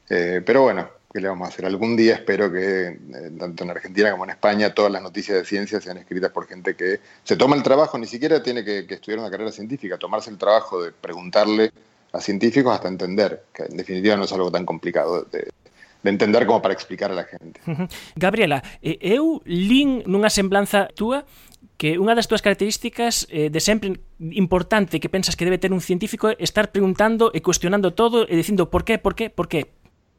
Eh, 0.09 0.42
pero 0.44 0.62
bueno, 0.62 0.88
¿qué 1.12 1.21
le 1.21 1.28
vamos 1.28 1.47
a 1.47 1.52
hacer? 1.52 1.64
Algún 1.64 1.97
día 1.97 2.14
espero 2.14 2.50
que, 2.50 2.87
eh, 2.88 2.99
tanto 3.38 3.64
en 3.64 3.71
Argentina 3.71 4.11
como 4.11 4.25
en 4.25 4.30
España, 4.30 4.75
todas 4.75 4.90
las 4.90 5.02
noticias 5.02 5.38
de 5.38 5.44
ciencia 5.44 5.80
sean 5.80 5.99
escritas 5.99 6.32
por 6.32 6.47
gente 6.47 6.75
que 6.75 7.00
se 7.23 7.37
toma 7.37 7.56
el 7.56 7.62
trabajo, 7.62 7.99
ni 7.99 8.06
siquiera 8.06 8.42
tiene 8.42 8.64
que, 8.64 8.87
que, 8.87 8.94
estudiar 8.94 9.21
una 9.21 9.30
carrera 9.30 9.52
científica, 9.52 9.99
tomarse 9.99 10.30
el 10.30 10.38
trabajo 10.38 10.82
de 10.82 10.92
preguntarle 10.92 11.71
a 12.12 12.21
científicos 12.21 12.73
hasta 12.73 12.88
entender, 12.88 13.45
que 13.52 13.64
en 13.64 13.76
definitiva 13.76 14.16
no 14.16 14.25
es 14.25 14.33
algo 14.33 14.50
tan 14.50 14.66
complicado 14.66 15.23
de, 15.33 15.49
de 16.02 16.11
entender 16.11 16.47
como 16.47 16.61
para 16.61 16.75
explicar 16.75 17.11
a 17.11 17.14
la 17.14 17.25
gente. 17.25 17.61
Gabriela, 18.16 18.62
eh, 18.83 18.99
eu 19.00 19.40
lin 19.45 20.02
nunha 20.07 20.28
semblanza 20.28 20.88
túa 20.92 21.25
que 21.81 21.99
unha 21.99 22.14
das 22.14 22.28
túas 22.28 22.45
características 22.45 23.26
eh, 23.31 23.49
de 23.50 23.61
sempre 23.62 23.99
importante 24.21 25.00
que 25.00 25.09
pensas 25.09 25.35
que 25.35 25.47
debe 25.47 25.59
ter 25.59 25.73
un 25.73 25.81
científico 25.81 26.31
é 26.31 26.37
estar 26.38 26.71
preguntando 26.71 27.33
e 27.35 27.40
cuestionando 27.40 27.97
todo 27.97 28.28
e 28.28 28.35
dicindo 28.37 28.69
por 28.69 28.85
qué, 28.85 28.99
por 28.99 29.14
qué, 29.16 29.31
por 29.31 29.49
qué. 29.49 29.73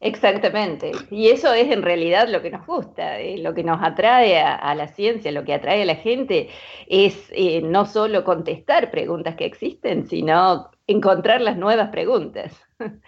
Exactamente. 0.04 0.92
Y 1.10 1.30
eso 1.30 1.54
es 1.54 1.72
en 1.72 1.82
realidad 1.82 2.28
lo 2.28 2.42
que 2.42 2.52
nos 2.52 2.68
gusta, 2.68 3.22
eh, 3.22 3.38
lo 3.38 3.54
que 3.54 3.64
nos 3.64 3.82
atrae 3.82 4.38
a, 4.38 4.56
a, 4.56 4.76
la 4.76 4.90
ciencia, 4.90 5.32
lo 5.32 5.46
que 5.46 5.54
atrae 5.54 5.84
a 5.84 5.86
la 5.86 5.96
gente 5.96 6.50
es 6.88 7.32
eh, 7.32 7.62
no 7.62 7.86
solo 7.86 8.26
contestar 8.26 8.92
preguntas 8.92 9.36
que 9.36 9.46
existen, 9.46 10.06
sino 10.06 10.70
encontrar 10.88 11.42
las 11.42 11.58
nuevas 11.58 11.90
preguntas. 11.90 12.54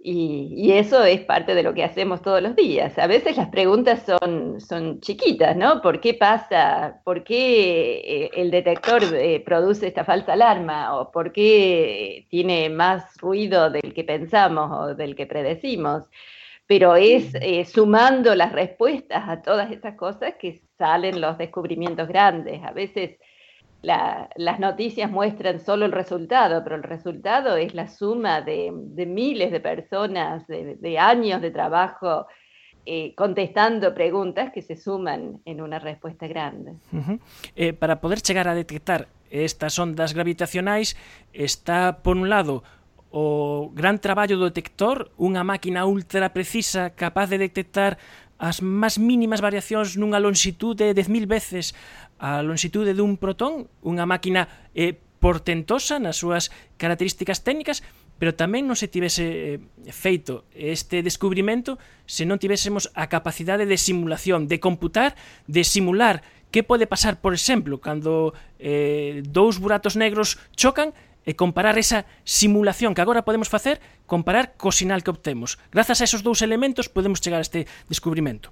Y, 0.00 0.54
y, 0.56 0.72
eso 0.72 1.02
es 1.02 1.22
parte 1.22 1.56
de 1.56 1.64
lo 1.64 1.74
que 1.74 1.82
hacemos 1.82 2.22
todos 2.22 2.40
los 2.40 2.54
días. 2.54 2.96
A 2.98 3.08
veces 3.08 3.36
las 3.36 3.48
preguntas 3.48 4.04
son, 4.06 4.60
son 4.60 5.00
chiquitas, 5.00 5.56
¿no? 5.56 5.82
¿Por 5.82 6.00
qué 6.00 6.14
pasa? 6.14 7.00
¿Por 7.04 7.24
qué 7.24 7.98
eh, 7.98 8.30
el 8.34 8.52
detector 8.52 9.02
eh, 9.12 9.40
produce 9.44 9.88
esta 9.88 10.04
falsa 10.04 10.34
alarma? 10.34 10.96
¿O 10.96 11.10
por 11.10 11.32
qué 11.32 12.26
tiene 12.30 12.68
más 12.70 13.16
ruido 13.16 13.70
del 13.70 13.92
que 13.92 14.04
pensamos 14.04 14.70
o 14.72 14.94
del 14.94 15.16
que 15.16 15.26
predecimos? 15.26 16.04
Pero 16.68 16.94
es 16.94 17.34
eh, 17.34 17.64
sumando 17.64 18.36
las 18.36 18.52
respuestas 18.52 19.28
a 19.28 19.42
todas 19.42 19.72
estas 19.72 19.96
cosas 19.96 20.34
que 20.38 20.60
salen 20.78 21.20
los 21.20 21.38
descubrimientos 21.38 22.06
grandes. 22.06 22.62
A 22.62 22.70
veces 22.70 23.18
la, 23.82 24.28
las 24.36 24.58
noticias 24.58 25.10
muestran 25.10 25.60
solo 25.60 25.86
el 25.86 25.92
resultado, 25.92 26.64
pero 26.64 26.76
el 26.76 26.82
resultado 26.82 27.56
es 27.56 27.74
la 27.74 27.88
suma 27.88 28.40
de, 28.42 28.72
de 28.72 29.06
miles 29.06 29.52
de 29.52 29.60
personas, 29.60 30.46
de, 30.48 30.76
de 30.76 30.98
años 30.98 31.40
de 31.40 31.50
trabajo 31.50 32.26
eh, 32.90 33.14
contestando 33.14 33.94
preguntas 33.94 34.50
que 34.52 34.62
se 34.62 34.74
suman 34.74 35.40
en 35.44 35.60
una 35.60 35.78
respuesta 35.78 36.26
grande. 36.26 36.72
Uh 36.90 36.96
-huh. 36.96 37.20
eh, 37.54 37.72
para 37.72 38.00
poder 38.00 38.20
chegar 38.20 38.48
a 38.48 38.54
detectar 38.54 39.08
estas 39.30 39.78
ondas 39.78 40.14
gravitacionais 40.14 40.96
está, 41.32 41.98
por 42.02 42.16
un 42.16 42.30
lado, 42.30 42.64
o 43.10 43.70
gran 43.74 43.98
traballo 44.00 44.36
do 44.36 44.48
detector, 44.48 45.12
unha 45.16 45.44
máquina 45.44 45.84
ultra 45.84 46.32
precisa 46.32 46.96
capaz 46.96 47.28
de 47.28 47.40
detectar 47.40 48.00
as 48.38 48.62
máis 48.62 48.96
mínimas 48.96 49.42
variacións 49.42 49.98
nunha 49.98 50.22
longitude 50.22 50.88
de 50.88 50.94
10.000 50.94 51.26
veces 51.26 51.74
a 52.18 52.42
longitude 52.42 52.94
dun 52.94 53.16
protón, 53.16 53.70
unha 53.82 54.04
máquina 54.04 54.46
eh, 54.74 54.98
portentosa 55.18 55.98
nas 55.98 56.18
súas 56.18 56.50
características 56.78 57.42
técnicas, 57.42 57.82
pero 58.18 58.34
tamén 58.34 58.66
non 58.66 58.74
se 58.74 58.90
tivese 58.90 59.24
eh, 59.26 59.92
feito 59.94 60.46
este 60.54 61.06
descubrimento 61.06 61.78
se 62.06 62.26
non 62.26 62.42
tivésemos 62.42 62.90
a 62.98 63.06
capacidade 63.06 63.66
de 63.66 63.78
simulación, 63.78 64.50
de 64.50 64.58
computar, 64.58 65.14
de 65.46 65.62
simular 65.62 66.26
que 66.50 66.64
pode 66.64 66.88
pasar, 66.88 67.20
por 67.20 67.34
exemplo, 67.34 67.78
cando 67.78 68.34
eh, 68.58 69.22
dous 69.22 69.60
buratos 69.62 69.94
negros 69.94 70.40
chocan 70.56 70.96
e 71.28 71.36
comparar 71.36 71.76
esa 71.76 72.08
simulación 72.24 72.96
que 72.96 73.04
agora 73.04 73.22
podemos 73.22 73.52
facer, 73.52 73.84
comparar 74.08 74.56
co 74.56 74.72
sinal 74.72 75.04
que 75.04 75.12
obtemos. 75.12 75.60
Grazas 75.68 76.00
a 76.00 76.06
esos 76.08 76.24
dous 76.24 76.40
elementos 76.40 76.88
podemos 76.88 77.20
chegar 77.20 77.38
a 77.38 77.46
este 77.46 77.68
descubrimento. 77.86 78.50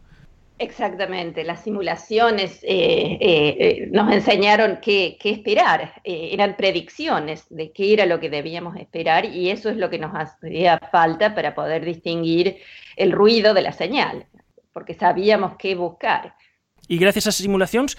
Exactamente, 0.58 1.44
las 1.44 1.64
simulaciones 1.64 2.60
eh, 2.62 3.18
eh, 3.20 3.88
nos 3.92 4.10
enseñaron 4.10 4.78
qué, 4.80 5.18
qué 5.20 5.30
esperar, 5.30 6.00
eh, 6.02 6.30
eran 6.32 6.56
predicciones 6.56 7.44
de 7.50 7.72
qué 7.72 7.92
era 7.92 8.06
lo 8.06 8.18
que 8.20 8.30
debíamos 8.30 8.74
esperar 8.76 9.26
y 9.26 9.50
eso 9.50 9.68
es 9.68 9.76
lo 9.76 9.90
que 9.90 9.98
nos 9.98 10.12
hacía 10.14 10.78
falta 10.90 11.34
para 11.34 11.54
poder 11.54 11.84
distinguir 11.84 12.56
el 12.96 13.12
ruido 13.12 13.52
de 13.52 13.60
la 13.60 13.72
señal, 13.72 14.24
porque 14.72 14.94
sabíamos 14.94 15.56
qué 15.58 15.74
buscar. 15.74 16.34
Y 16.88 16.96
gracias 16.96 17.26
a 17.26 17.28
esas 17.28 17.42
simulaciones 17.42 17.98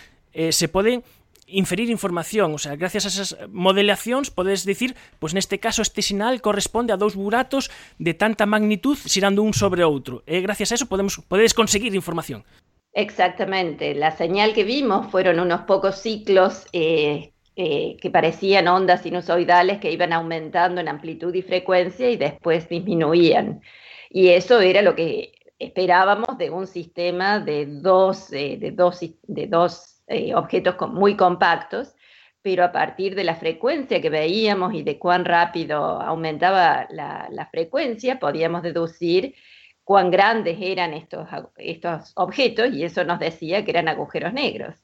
se 0.49 0.67
pueden 0.67 1.03
inferir 1.47 1.89
información, 1.89 2.53
o 2.53 2.57
sea, 2.59 2.75
gracias 2.75 3.05
a 3.05 3.09
esas 3.09 3.29
modelacións 3.49 4.29
podes 4.29 4.67
dicir, 4.67 4.93
pois 5.17 5.31
neste 5.31 5.57
caso 5.63 5.81
este 5.81 6.03
sinal 6.03 6.43
corresponde 6.43 6.91
a 6.91 6.99
dous 6.99 7.15
buratos 7.15 7.71
de 7.97 8.13
tanta 8.13 8.45
magnitud 8.45 8.99
xirando 8.99 9.41
un 9.41 9.55
sobre 9.55 9.87
outro. 9.87 10.27
E 10.27 10.43
gracias 10.43 10.71
a 10.71 10.75
eso 10.75 10.91
podemos 10.91 11.23
conseguir 11.55 11.95
información. 11.95 12.43
Exactamente, 12.91 13.95
la 13.95 14.11
señal 14.11 14.53
que 14.53 14.63
vimos 14.63 15.07
fueron 15.07 15.39
unos 15.39 15.61
pocos 15.63 16.01
ciclos 16.01 16.67
eh, 16.73 17.31
eh, 17.55 17.97
que 18.01 18.09
parecían 18.09 18.67
ondas 18.67 19.01
sinusoidales 19.01 19.79
que 19.79 19.91
iban 19.91 20.13
aumentando 20.13 20.81
en 20.81 20.87
amplitud 20.87 21.33
y 21.33 21.41
frecuencia 21.41 22.09
y 22.09 22.17
después 22.17 22.67
disminuían. 22.67 23.61
Y 24.09 24.29
eso 24.29 24.59
era 24.61 24.81
lo 24.81 24.95
que 24.95 25.31
esperábamos 25.59 26.37
de 26.37 26.49
un 26.49 26.67
sistema 26.67 27.39
de 27.39 27.65
dos, 27.65 28.31
eh, 28.33 28.57
de 28.59 28.71
dos, 28.71 28.99
de 29.23 29.47
dos 29.47 29.96
eh, 30.07 30.33
objetos 30.33 30.75
muy 30.89 31.17
compactos, 31.17 31.93
pero 32.41 32.63
a 32.63 32.71
partir 32.71 33.13
de 33.13 33.25
la 33.25 33.35
frecuencia 33.35 34.01
que 34.01 34.09
veíamos 34.09 34.73
y 34.73 34.81
de 34.81 34.97
cuán 34.97 35.25
rápido 35.25 36.01
aumentaba 36.01 36.87
la, 36.89 37.49
frecuencia, 37.51 38.17
podíamos 38.17 38.63
deducir 38.63 39.35
cuán 39.83 40.09
grandes 40.09 40.57
eran 40.61 40.93
estos, 40.93 41.27
estos 41.57 42.13
objetos 42.15 42.71
y 42.71 42.85
eso 42.85 43.03
nos 43.03 43.19
decía 43.19 43.65
que 43.65 43.71
eran 43.71 43.89
agujeros 43.89 44.31
negros. 44.31 44.77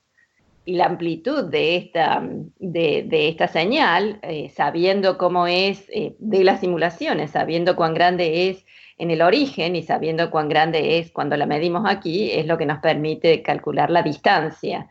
Y 0.66 0.76
la 0.76 0.88
amplitud 0.88 1.46
de 1.46 1.78
esta, 1.78 2.22
de 2.60 3.30
esta 3.30 3.48
señal, 3.48 4.20
eh, 4.24 4.50
sabiendo 4.50 5.18
cómo 5.18 5.48
es 5.48 5.90
eh, 5.90 6.16
de 6.20 6.44
las 6.44 6.60
simulaciones, 6.60 7.32
sabiendo 7.32 7.78
cuán 7.78 7.94
grande 7.94 8.50
es 8.50 8.66
en 8.98 9.10
el 9.10 9.22
origen 9.22 9.78
y 9.78 9.84
sabiendo 9.84 10.30
cuán 10.32 10.50
grande 10.50 11.00
es 11.00 11.12
cuando 11.12 11.38
la 11.38 11.46
medimos 11.46 11.84
aquí, 11.86 12.32
es 12.32 12.46
lo 12.46 12.58
que 12.58 12.66
nos 12.66 12.80
permite 12.80 13.42
calcular 13.42 13.90
la 13.90 14.04
distancia 14.04 14.90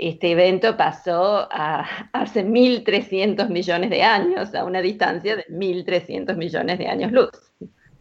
este 0.00 0.32
evento 0.32 0.78
pasó 0.78 1.46
a 1.52 2.08
hace 2.12 2.42
1.300 2.44 3.50
millones 3.50 3.90
de 3.90 4.02
años, 4.02 4.54
a 4.54 4.64
una 4.64 4.80
distancia 4.80 5.36
de 5.36 5.44
1.300 5.48 6.36
millones 6.36 6.78
de 6.78 6.86
años 6.88 7.12
luz. 7.12 7.28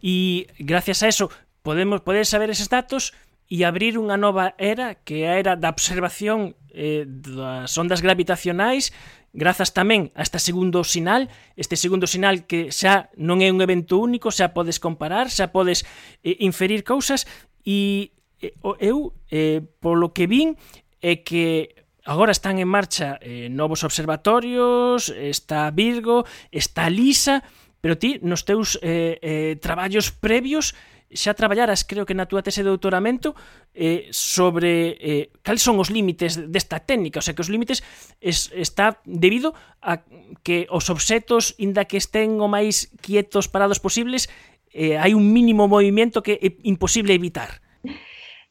E 0.02 0.48
gracias 0.58 1.04
a 1.04 1.12
eso 1.12 1.30
podemos 1.62 2.00
poder 2.00 2.26
saber 2.26 2.50
esos 2.50 2.72
datos 2.72 3.12
e 3.52 3.68
abrir 3.68 4.00
unha 4.00 4.16
nova 4.16 4.56
era 4.56 4.96
que 4.96 5.28
é 5.28 5.36
a 5.36 5.36
era 5.36 5.54
da 5.60 5.68
observación 5.68 6.56
eh, 6.72 7.04
das 7.04 7.76
ondas 7.76 8.00
gravitacionais 8.00 8.96
grazas 9.36 9.76
tamén 9.76 10.16
a 10.16 10.24
este 10.24 10.40
segundo 10.40 10.88
sinal, 10.88 11.28
este 11.60 11.76
segundo 11.76 12.08
sinal 12.08 12.48
que 12.48 12.72
xa 12.72 13.12
non 13.20 13.44
é 13.44 13.52
un 13.52 13.60
evento 13.60 14.00
único, 14.00 14.32
xa 14.32 14.56
podes 14.56 14.80
comparar, 14.80 15.28
xa 15.28 15.52
podes 15.52 15.84
eh, 16.24 16.40
inferir 16.40 16.88
cousas 16.88 17.28
e 17.68 18.16
eh, 18.40 18.56
eu 18.80 19.12
eh, 19.28 19.60
polo 19.84 20.16
que 20.16 20.32
vin 20.32 20.56
é 21.04 21.20
que 21.20 21.79
Agora 22.10 22.32
están 22.32 22.58
en 22.58 22.68
marcha 22.68 23.20
eh, 23.22 23.50
novos 23.52 23.84
observatorios, 23.84 25.14
está 25.14 25.70
Virgo, 25.70 26.26
está 26.50 26.90
Lisa, 26.90 27.44
pero 27.82 28.02
ti 28.02 28.18
nos 28.26 28.50
teus 28.50 28.82
eh, 28.82 29.22
eh, 29.22 29.62
traballos 29.62 30.10
previos 30.10 30.74
xa 31.14 31.38
traballaras, 31.38 31.86
creo 31.86 32.10
que 32.10 32.18
na 32.18 32.26
túa 32.26 32.42
tese 32.42 32.66
de 32.66 32.74
doutoramento, 32.74 33.38
eh, 33.78 34.10
sobre 34.10 34.98
eh, 34.98 35.30
cal 35.46 35.62
son 35.62 35.78
os 35.78 35.94
límites 35.94 36.50
desta 36.50 36.82
técnica, 36.82 37.22
o 37.22 37.26
sea, 37.26 37.38
que 37.38 37.46
os 37.46 37.54
límites 37.54 37.86
es, 38.18 38.50
está 38.58 39.06
debido 39.06 39.54
a 39.78 40.02
que 40.42 40.66
os 40.74 40.90
obxetos, 40.90 41.54
inda 41.62 41.86
que 41.86 42.02
estén 42.02 42.42
o 42.42 42.50
máis 42.50 42.90
quietos 43.06 43.46
parados 43.54 43.78
posibles, 43.78 44.34
eh, 44.74 44.98
hai 44.98 45.14
un 45.14 45.30
mínimo 45.30 45.70
movimento 45.70 46.26
que 46.26 46.42
é 46.42 46.58
imposible 46.66 47.14
evitar. 47.14 47.62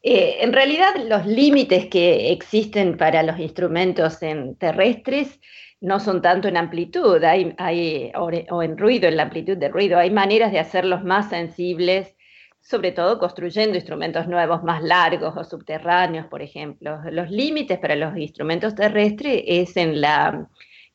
Eh, 0.01 0.37
en 0.41 0.53
realidad, 0.53 0.95
los 1.07 1.25
límites 1.25 1.87
que 1.87 2.31
existen 2.31 2.95
para 2.95 3.21
los 3.23 3.37
instrumentos 3.37 4.21
en 4.23 4.55
terrestres 4.55 5.39
no 5.81 5.99
son 5.99 6.21
tanto 6.21 6.47
en 6.47 6.57
amplitud 6.57 7.23
hay, 7.23 8.11
o, 8.15 8.61
en 8.63 8.77
ruido, 8.77 9.07
en 9.07 9.17
la 9.17 9.23
amplitud 9.23 9.57
de 9.57 9.69
ruido. 9.69 9.97
Hay 9.97 10.11
maneras 10.11 10.51
de 10.51 10.59
hacerlos 10.59 11.03
más 11.03 11.29
sensibles, 11.29 12.15
sobre 12.61 12.91
todo 12.91 13.19
construyendo 13.19 13.75
instrumentos 13.75 14.27
nuevos 14.27 14.63
más 14.63 14.81
largos 14.83 15.35
o 15.37 15.43
subterráneos, 15.43 16.27
por 16.27 16.41
ejemplo. 16.41 16.99
Los 17.11 17.29
límites 17.29 17.79
para 17.79 17.95
los 17.95 18.15
instrumentos 18.17 18.75
terrestres 18.75 19.43
es 19.45 19.75
en 19.77 20.01
la, 20.01 20.47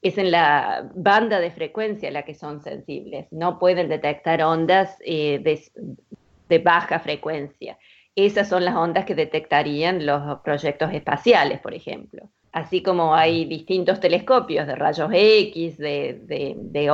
es 0.02 0.18
en 0.18 0.30
la 0.30 0.90
banda 0.94 1.40
de 1.40 1.50
frecuencia 1.50 2.11
la 2.11 2.25
que 2.25 2.34
son 2.34 2.62
sensibles. 2.62 3.26
No 3.30 3.58
pueden 3.58 3.88
detectar 3.88 4.42
ondas 4.42 4.96
eh, 5.04 5.42
de 6.49 6.58
baja 6.58 7.00
frecuencia. 7.00 7.78
Esas 8.16 8.49
son 8.49 8.64
las 8.64 8.76
ondas 8.76 9.04
que 9.04 9.14
detectarían 9.14 10.06
los 10.06 10.40
proyectos 10.40 10.92
espaciales, 10.92 11.61
por 11.61 11.75
ejemplo. 11.75 12.30
Así 12.52 12.85
como 12.85 13.16
hay 13.16 13.47
distintos 13.47 13.99
telescopios 13.99 14.68
de 14.68 14.76
rayos 14.76 15.11
X, 15.12 15.76
de, 15.76 16.21
de, 16.23 16.54
de, 16.56 16.88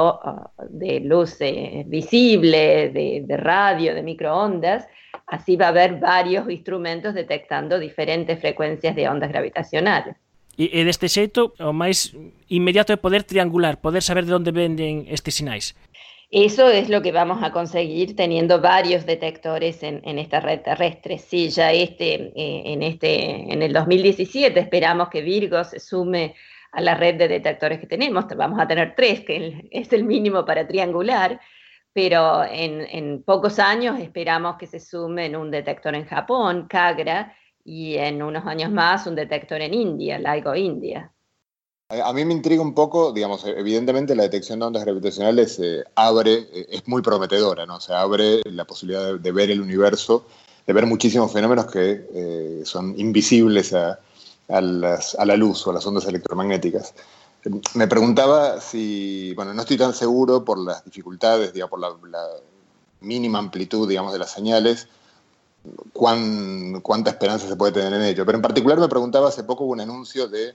de 0.71 1.01
luz 1.01 1.37
eh, 1.41 1.85
visible, 1.87 2.89
de, 2.89 3.37
radio, 3.37 3.95
de 3.95 4.03
microondas, 4.03 4.89
así 5.27 5.57
va 5.57 5.67
a 5.67 5.69
haber 5.69 6.01
varios 6.01 6.49
instrumentos 6.49 7.13
detectando 7.13 7.79
diferentes 7.79 8.41
frecuencias 8.41 8.97
de 8.97 9.07
ondas 9.07 9.29
gravitacionales. 9.29 10.17
E, 10.57 10.81
e 10.81 10.85
deste 10.85 11.13
xeito, 11.13 11.53
o 11.61 11.73
máis 11.77 12.17
inmediato 12.49 12.93
é 12.93 12.99
poder 13.01 13.29
triangular, 13.29 13.85
poder 13.85 14.01
saber 14.01 14.25
de 14.25 14.33
onde 14.33 14.57
venden 14.57 15.05
estes 15.13 15.37
sinais. 15.37 15.77
Eso 16.31 16.69
es 16.69 16.89
lo 16.89 17.03
que 17.03 17.11
vamos 17.11 17.43
a 17.43 17.51
conseguir 17.51 18.15
teniendo 18.15 18.61
varios 18.61 19.05
detectores 19.05 19.83
en, 19.83 20.19
esta 20.19 20.39
red 20.39 20.61
terrestre. 20.61 21.19
Sí, 21.19 21.51
ya 21.51 21.73
este, 21.73 22.15
eh, 22.37 22.63
en, 22.67 22.83
este, 22.85 23.53
en 23.53 23.63
el 23.63 23.73
2017 23.73 24.61
esperamos 24.61 25.09
que 25.09 25.23
Virgo 25.23 25.65
se 25.65 25.81
sume 25.81 26.37
a 26.71 26.81
la 26.81 26.95
red 26.95 27.17
de 27.17 27.27
detectores 27.27 27.81
que 27.81 27.89
tenemos. 27.89 28.27
Vamos 28.37 28.61
a 28.61 28.69
tener 28.69 28.95
tres, 28.95 29.23
que 29.23 29.69
es 29.73 29.93
el 29.93 30.05
mínimo 30.05 30.45
para 30.45 30.69
triangular, 30.69 31.41
pero 31.93 32.45
en, 32.45 33.23
pocos 33.25 33.59
años 33.59 33.99
esperamos 33.99 34.57
que 34.57 34.69
se 34.69 34.79
sumen 34.79 35.35
un 35.35 35.51
detector 35.51 35.97
en 35.97 36.07
Japón, 36.07 36.69
Kagra, 36.69 37.35
y 37.65 37.97
en 37.97 38.23
unos 38.23 38.47
años 38.47 38.71
más 38.71 39.07
un 39.07 39.17
detector 39.17 39.61
en 39.61 39.75
India, 39.75 40.19
LIGO 40.19 40.55
India. 40.55 41.13
A 41.91 42.13
mí 42.13 42.25
me 42.25 42.33
intriga 42.33 42.63
un 42.63 42.73
poco, 42.73 43.13
digamos, 43.13 43.45
evidentemente 43.45 44.15
la 44.15 44.23
detección 44.23 44.61
de 44.61 44.67
ondas 44.67 44.85
gravitacionales 44.85 45.59
eh, 45.59 45.83
abre, 45.97 46.47
eh, 46.53 46.67
es 46.71 46.87
muy 46.87 47.03
prometedora, 47.03 47.67
¿no? 47.67 47.81
Se 47.81 47.93
abre 47.93 48.43
la 48.45 48.65
posibilidad 48.65 49.19
de, 49.19 49.33
ver 49.33 49.51
el 49.51 49.61
universo, 49.61 50.25
de 50.69 50.73
ver 50.73 50.87
muchísimos 50.87 51.33
fenómenos 51.33 51.67
que 51.67 52.07
eh, 52.15 52.63
son 52.65 52.95
invisibles 52.97 53.73
a, 53.73 53.99
a, 54.49 54.61
la 54.61 55.37
luz 55.37 55.67
o 55.67 55.71
a 55.71 55.75
las 55.75 55.85
ondas 55.85 56.07
electromagnéticas. 56.07 56.95
Me 57.75 57.89
preguntaba 57.89 58.61
si, 58.61 59.35
bueno, 59.35 59.53
no 59.53 59.63
estoy 59.63 59.77
tan 59.77 59.93
seguro 59.93 60.45
por 60.45 60.59
las 60.59 60.85
dificultades, 60.85 61.53
digamos, 61.53 61.71
por 61.99 62.09
la, 62.09 62.27
mínima 63.01 63.39
amplitud, 63.39 63.89
digamos, 63.89 64.13
de 64.13 64.19
las 64.19 64.31
señales, 64.31 64.87
cuán, 65.93 66.83
cuánta 66.83 67.11
esperanza 67.11 67.49
se 67.49 67.57
puede 67.57 67.73
tener 67.73 67.93
en 67.95 68.03
ello. 68.03 68.25
Pero 68.27 68.37
en 68.37 68.43
particular 68.43 68.79
me 68.79 68.89
preguntaba, 68.89 69.29
hace 69.29 69.43
poco 69.43 69.65
hubo 69.65 69.73
un 69.73 69.81
anuncio 69.81 70.29
de 70.29 70.55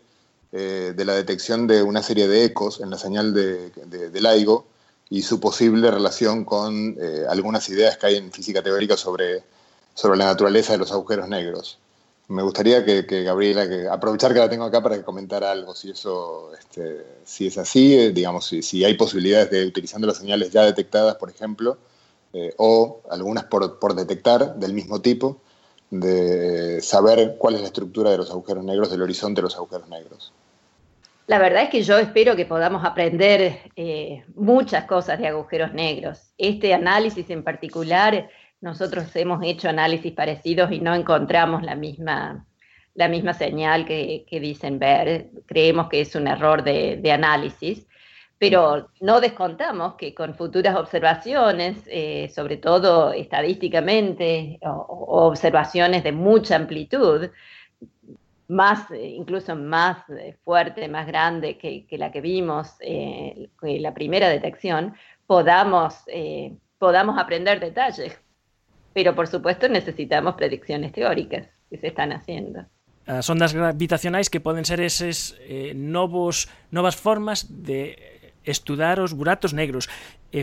eh, 0.57 0.93
de 0.95 1.03
la 1.03 1.15
detección 1.15 1.67
de 1.67 1.83
una 1.83 2.01
serie 2.01 2.29
de 2.29 2.45
ecos 2.45 2.79
en 2.79 2.89
la 2.89 2.97
señal 2.97 3.33
de, 3.33 3.71
de, 3.71 4.21
LIGO 4.21 4.65
y 5.09 5.21
su 5.21 5.41
posible 5.41 5.91
relación 5.91 6.45
con 6.45 6.95
eh, 6.97 7.25
algunas 7.27 7.67
ideas 7.67 7.97
que 7.97 8.05
hay 8.05 8.15
en 8.15 8.31
física 8.31 8.63
teórica 8.63 8.95
sobre, 8.95 9.43
sobre 9.93 10.17
la 10.17 10.27
naturaleza 10.27 10.71
de 10.71 10.77
los 10.77 10.93
agujeros 10.93 11.27
negros. 11.27 11.77
Me 12.29 12.41
gustaría 12.41 12.85
que, 12.85 13.03
Gabriela, 13.23 13.67
que, 13.67 13.89
aprovechar 13.89 14.33
que 14.33 14.39
la 14.39 14.49
tengo 14.49 14.63
acá 14.63 14.81
para 14.81 14.95
que 14.95 15.03
comentara 15.03 15.51
algo, 15.51 15.75
si 15.75 15.91
eso, 15.91 16.53
este, 16.57 17.05
si 17.25 17.47
es 17.47 17.57
así, 17.57 17.93
eh, 17.93 18.11
digamos, 18.11 18.47
si, 18.47 18.61
si, 18.61 18.85
hay 18.85 18.93
posibilidades 18.93 19.51
de, 19.51 19.65
utilizando 19.65 20.07
las 20.07 20.15
señales 20.15 20.51
ya 20.51 20.61
detectadas, 20.61 21.15
por 21.15 21.29
ejemplo, 21.29 21.77
o 22.55 23.01
algunas 23.09 23.43
por, 23.45 23.77
por 23.79 23.93
detectar 23.93 24.55
del 24.55 24.71
mismo 24.71 25.01
tipo, 25.01 25.41
de 25.89 26.81
saber 26.81 27.35
cuál 27.37 27.55
es 27.55 27.61
la 27.61 27.67
estructura 27.67 28.09
de 28.11 28.17
los 28.19 28.31
agujeros 28.31 28.63
negros, 28.63 28.89
del 28.89 29.01
horizonte 29.01 29.39
de 29.39 29.43
los 29.43 29.55
agujeros 29.57 29.89
negros. 29.89 30.31
La 31.27 31.39
verdad 31.39 31.63
es 31.63 31.69
que 31.69 31.81
yo 31.81 31.97
espero 31.97 32.35
que 32.35 32.45
podamos 32.45 32.85
aprender 32.85 33.71
eh, 33.75 34.23
muchas 34.35 34.85
cosas 34.85 35.17
de 35.17 35.27
agujeros 35.27 35.73
negros. 35.73 36.31
Este 36.37 36.73
análisis 36.73 37.27
en 37.31 37.43
particular, 37.43 38.29
nosotros 38.61 39.15
hemos 39.15 39.43
hecho 39.43 39.67
análisis 39.67 40.13
parecidos 40.13 40.71
y 40.71 40.79
no 40.79 40.93
encontramos 40.93 41.63
la 41.63 41.75
misma, 41.75 42.45
la 42.93 43.07
misma 43.07 43.33
señal 43.33 43.85
que, 43.85 44.25
dicen 44.29 44.77
ver. 44.77 45.29
Creemos 45.47 45.89
que 45.89 46.01
es 46.01 46.13
un 46.15 46.27
error 46.27 46.63
de, 46.63 47.11
análisis, 47.11 47.87
pero 48.37 48.91
no 49.01 49.19
descontamos 49.19 49.95
que 49.95 50.13
con 50.13 50.35
futuras 50.35 50.75
observaciones, 50.75 51.77
eh, 51.87 52.29
sobre 52.35 52.57
todo 52.57 53.13
estadísticamente, 53.13 54.59
observaciones 54.61 56.03
de 56.03 56.11
mucha 56.11 56.55
amplitud, 56.55 57.31
más, 58.47 58.91
eh, 58.91 59.07
incluso 59.07 59.55
más 59.55 59.97
eh, 60.09 60.37
fuerte, 60.43 60.87
más 60.87 61.07
grande 61.07 61.57
que, 61.57 61.85
la 61.91 62.11
que 62.11 62.21
vimos 62.21 62.75
eh, 62.79 63.49
la 63.61 63.93
primera 63.93 64.29
detección, 64.29 64.93
podamos, 65.25 65.95
podamos 66.77 67.17
aprender 67.17 67.59
detalles. 67.59 68.19
Pero 68.93 69.15
por 69.15 69.27
supuesto 69.27 69.67
necesitamos 69.67 70.35
predicciones 70.35 70.91
teóricas 70.91 71.47
que 71.69 71.77
se 71.77 71.87
están 71.87 72.13
haciendo. 72.13 72.65
Las 73.05 73.29
ondas 73.29 73.53
gravitacionales 73.53 74.29
que 74.29 74.39
pueden 74.39 74.65
ser 74.65 74.79
esas 74.81 75.35
nuevas 75.75 76.95
formas 76.95 77.63
de 77.63 78.33
estudiar 78.43 78.99
los 78.99 79.13
buratos 79.13 79.53
negros. 79.53 79.89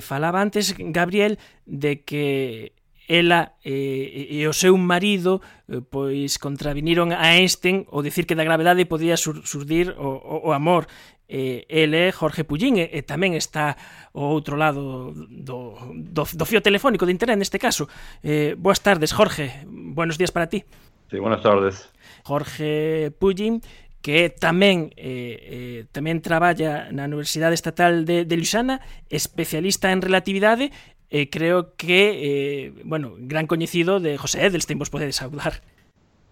falaba 0.00 0.40
antes, 0.40 0.74
Gabriel, 0.76 1.38
de 1.64 2.02
que 2.02 2.72
ela 3.12 3.52
eh, 3.60 4.32
e, 4.32 4.40
e 4.40 4.48
o 4.48 4.56
seu 4.56 4.72
marido 4.80 5.44
eh, 5.68 5.84
pois 5.84 6.40
contraviniron 6.40 7.12
a 7.12 7.36
Einstein 7.36 7.84
o 7.92 8.00
dicir 8.00 8.24
que 8.24 8.32
da 8.32 8.48
gravedade 8.48 8.88
podía 8.88 9.20
sur, 9.20 9.44
surdir 9.44 9.92
o, 10.00 10.16
o, 10.16 10.48
o 10.48 10.56
amor 10.56 10.88
eh, 11.28 11.64
ele 11.68 12.08
é 12.08 12.12
Jorge 12.12 12.44
Pullín 12.44 12.80
e, 12.80 12.88
e 12.88 13.00
tamén 13.04 13.36
está 13.36 13.76
o 14.16 14.32
outro 14.32 14.56
lado 14.56 15.12
do, 15.28 15.76
do, 15.92 16.24
do 16.24 16.44
fío 16.44 16.60
telefónico 16.64 17.08
de 17.08 17.12
internet 17.16 17.40
neste 17.40 17.56
caso. 17.56 17.88
Eh, 18.20 18.52
boas 18.56 18.84
tardes, 18.84 19.16
Jorge. 19.16 19.64
Buenos 19.64 20.20
días 20.20 20.28
para 20.28 20.48
ti. 20.48 20.64
Sí, 21.08 21.16
buenas 21.16 21.40
tardes. 21.40 21.88
Jorge 22.24 23.12
Pullín 23.16 23.64
que 24.02 24.34
tamén 24.34 24.90
eh, 24.98 25.38
eh, 25.38 25.80
tamén 25.94 26.18
traballa 26.18 26.90
na 26.90 27.06
Universidade 27.06 27.54
Estatal 27.54 28.02
de, 28.02 28.26
de 28.26 28.34
Lusana, 28.34 28.82
especialista 29.06 29.94
en 29.94 30.02
relatividade 30.02 30.74
eh, 31.14 31.28
creo 31.28 31.74
que, 31.76 32.64
eh, 32.64 32.72
bueno, 32.84 33.12
gran 33.18 33.46
conocido 33.46 34.00
de 34.00 34.16
José 34.16 34.46
Edelstein, 34.46 34.78
vos 34.78 34.88
podéis 34.88 35.20
hablar. 35.20 35.60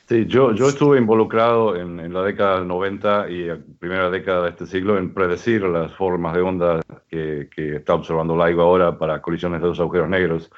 Sí, 0.08 0.24
yo, 0.26 0.54
yo 0.54 0.68
estuve 0.70 0.96
involucrado 0.96 1.76
en, 1.76 2.00
en, 2.00 2.14
la 2.14 2.22
década 2.22 2.60
del 2.60 2.66
90 2.66 3.28
y 3.28 3.44
la 3.44 3.58
primera 3.78 4.08
década 4.08 4.44
de 4.44 4.48
este 4.48 4.64
siglo 4.64 4.96
en 4.96 5.12
predecir 5.12 5.62
las 5.64 5.92
formas 5.92 6.34
de 6.34 6.40
onda 6.40 6.80
que, 7.08 7.50
que 7.54 7.76
está 7.76 7.92
observando 7.92 8.34
LIGO 8.34 8.62
ahora 8.62 8.96
para 8.96 9.20
colisiones 9.20 9.60
de 9.60 9.66
dos 9.68 9.78
agujeros 9.80 10.08
negros. 10.08 10.50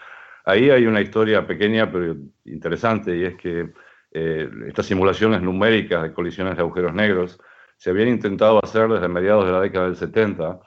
Ahí 0.44 0.70
hay 0.70 0.86
una 0.86 1.00
historia 1.00 1.44
pequeña 1.44 1.90
pero 1.90 2.14
interesante 2.44 3.16
y 3.16 3.24
es 3.24 3.34
que 3.34 3.72
eh, 4.12 4.48
estas 4.68 4.86
simulaciones 4.86 5.42
numéricas 5.42 6.04
de 6.04 6.12
colisiones 6.12 6.54
de 6.54 6.62
agujeros 6.62 6.94
negros 6.94 7.40
se 7.76 7.90
habían 7.90 8.08
intentado 8.08 8.62
hacer 8.62 8.88
desde 8.88 9.08
mediados 9.08 9.46
de 9.46 9.52
la 9.52 9.60
década 9.60 9.86
del 9.86 9.96
70 9.96 10.60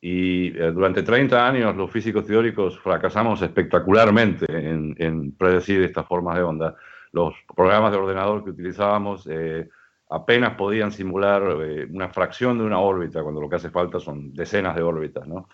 y 0.00 0.56
eh, 0.56 0.70
durante 0.72 1.02
30 1.02 1.46
años 1.46 1.76
los 1.76 1.90
físicos 1.90 2.24
teóricos 2.24 2.78
fracasamos 2.78 3.42
espectacularmente 3.42 4.46
en, 4.48 5.32
predecir 5.36 5.82
estas 5.82 6.06
formas 6.06 6.36
de 6.36 6.42
onda. 6.42 6.76
Los 7.12 7.34
programas 7.54 7.90
de 7.90 7.98
ordenador 7.98 8.44
que 8.44 8.50
utilizábamos 8.50 9.26
eh, 9.30 9.68
apenas 10.10 10.54
podían 10.54 10.92
simular 10.92 11.42
eh, 11.62 11.88
una 11.90 12.08
fracción 12.10 12.58
de 12.58 12.64
una 12.64 12.78
órbita, 12.78 13.22
cuando 13.22 13.40
lo 13.40 13.48
que 13.48 13.56
hace 13.56 13.70
falta 13.70 13.98
son 13.98 14.32
decenas 14.34 14.76
de 14.76 14.82
órbitas. 14.82 15.26
¿no? 15.26 15.48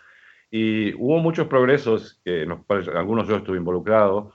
Y 0.50 0.92
hubo 0.94 1.18
muchos 1.20 1.46
progresos, 1.46 2.20
que 2.24 2.44
nos, 2.44 2.60
algunos 2.94 3.26
yo 3.26 3.36
estuve 3.36 3.56
involucrado 3.56 4.34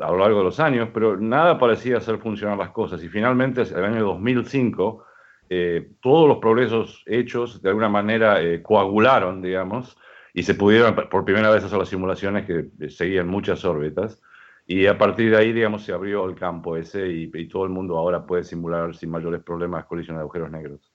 a 0.00 0.10
lo 0.10 0.18
largo 0.18 0.38
de 0.38 0.44
los 0.44 0.60
años, 0.60 0.88
pero 0.94 1.16
nada 1.16 1.58
parecía 1.58 1.98
hacer 1.98 2.18
funcionar 2.18 2.56
las 2.56 2.70
cosas. 2.70 3.02
Y 3.04 3.08
finalmente, 3.08 3.62
en 3.62 3.76
el 3.76 3.84
año 3.84 4.04
2005, 4.04 5.04
eh, 5.52 5.90
todos 6.00 6.28
los 6.28 6.38
progresos 6.38 7.02
hechos 7.06 7.60
de 7.60 7.70
alguna 7.70 7.88
manera 7.88 8.40
eh, 8.40 8.62
coagularon, 8.62 9.42
digamos, 9.42 9.98
y 10.32 10.44
se 10.44 10.54
pudieron 10.54 10.94
por 10.94 11.24
primera 11.24 11.50
vez 11.50 11.64
hacer 11.64 11.76
las 11.76 11.88
simulaciones 11.88 12.46
que 12.46 12.66
eh, 12.78 12.88
seguían 12.88 13.26
muchas 13.26 13.64
órbitas. 13.64 14.22
Y 14.68 14.86
a 14.86 14.96
partir 14.96 15.32
de 15.32 15.38
ahí, 15.38 15.52
digamos, 15.52 15.82
se 15.82 15.92
abrió 15.92 16.24
el 16.26 16.36
campo 16.36 16.76
ese 16.76 17.08
y, 17.08 17.48
todo 17.48 17.64
el 17.64 17.70
mundo 17.70 17.98
ahora 17.98 18.24
puede 18.24 18.44
simular 18.44 18.94
sin 18.94 19.10
mayores 19.10 19.42
problemas 19.42 19.86
colisiones 19.86 20.18
de 20.18 20.22
agujeros 20.22 20.52
negros. 20.52 20.92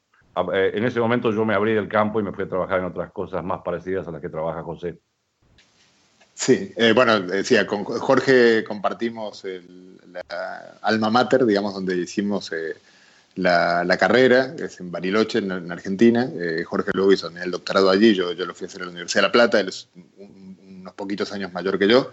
En 0.53 0.85
ese 0.85 1.01
momento 1.01 1.31
yo 1.31 1.45
me 1.45 1.53
abrí 1.53 1.73
del 1.73 1.89
campo 1.89 2.21
y 2.21 2.23
me 2.23 2.31
fui 2.31 2.45
a 2.45 2.49
trabajar 2.49 2.79
en 2.79 2.85
otras 2.85 3.11
cosas 3.11 3.43
más 3.43 3.61
parecidas 3.61 4.07
a 4.07 4.11
las 4.11 4.21
que 4.21 4.29
trabaja 4.29 4.63
José. 4.63 4.99
Sí, 6.33 6.73
bueno, 6.93 7.19
decía, 7.19 7.67
con 7.67 7.83
Jorge 7.83 8.63
compartimos 8.63 9.43
el, 9.43 9.97
la 10.11 10.77
alma 10.81 11.09
mater, 11.09 11.45
digamos, 11.45 11.73
donde 11.73 11.97
hicimos 11.97 12.51
la, 13.35 13.97
carrera, 13.97 14.55
es 14.57 14.79
en 14.79 14.91
Bariloche, 14.91 15.39
en, 15.39 15.71
Argentina. 15.71 16.29
Eh, 16.39 16.63
Jorge 16.65 16.91
luego 16.93 17.11
hizo 17.11 17.27
el 17.29 17.51
doctorado 17.51 17.89
allí, 17.89 18.13
yo, 18.13 18.31
yo 18.33 18.45
lo 18.45 18.55
fui 18.55 18.65
a 18.65 18.67
hacer 18.67 18.81
en 18.81 18.87
la 18.87 18.91
Universidad 18.91 19.23
de 19.23 19.27
La 19.27 19.31
Plata, 19.31 19.59
él 19.59 19.69
es 19.69 19.89
unos 20.17 20.93
poquitos 20.93 21.31
años 21.31 21.51
mayor 21.53 21.77
que 21.77 21.87
yo. 21.87 22.11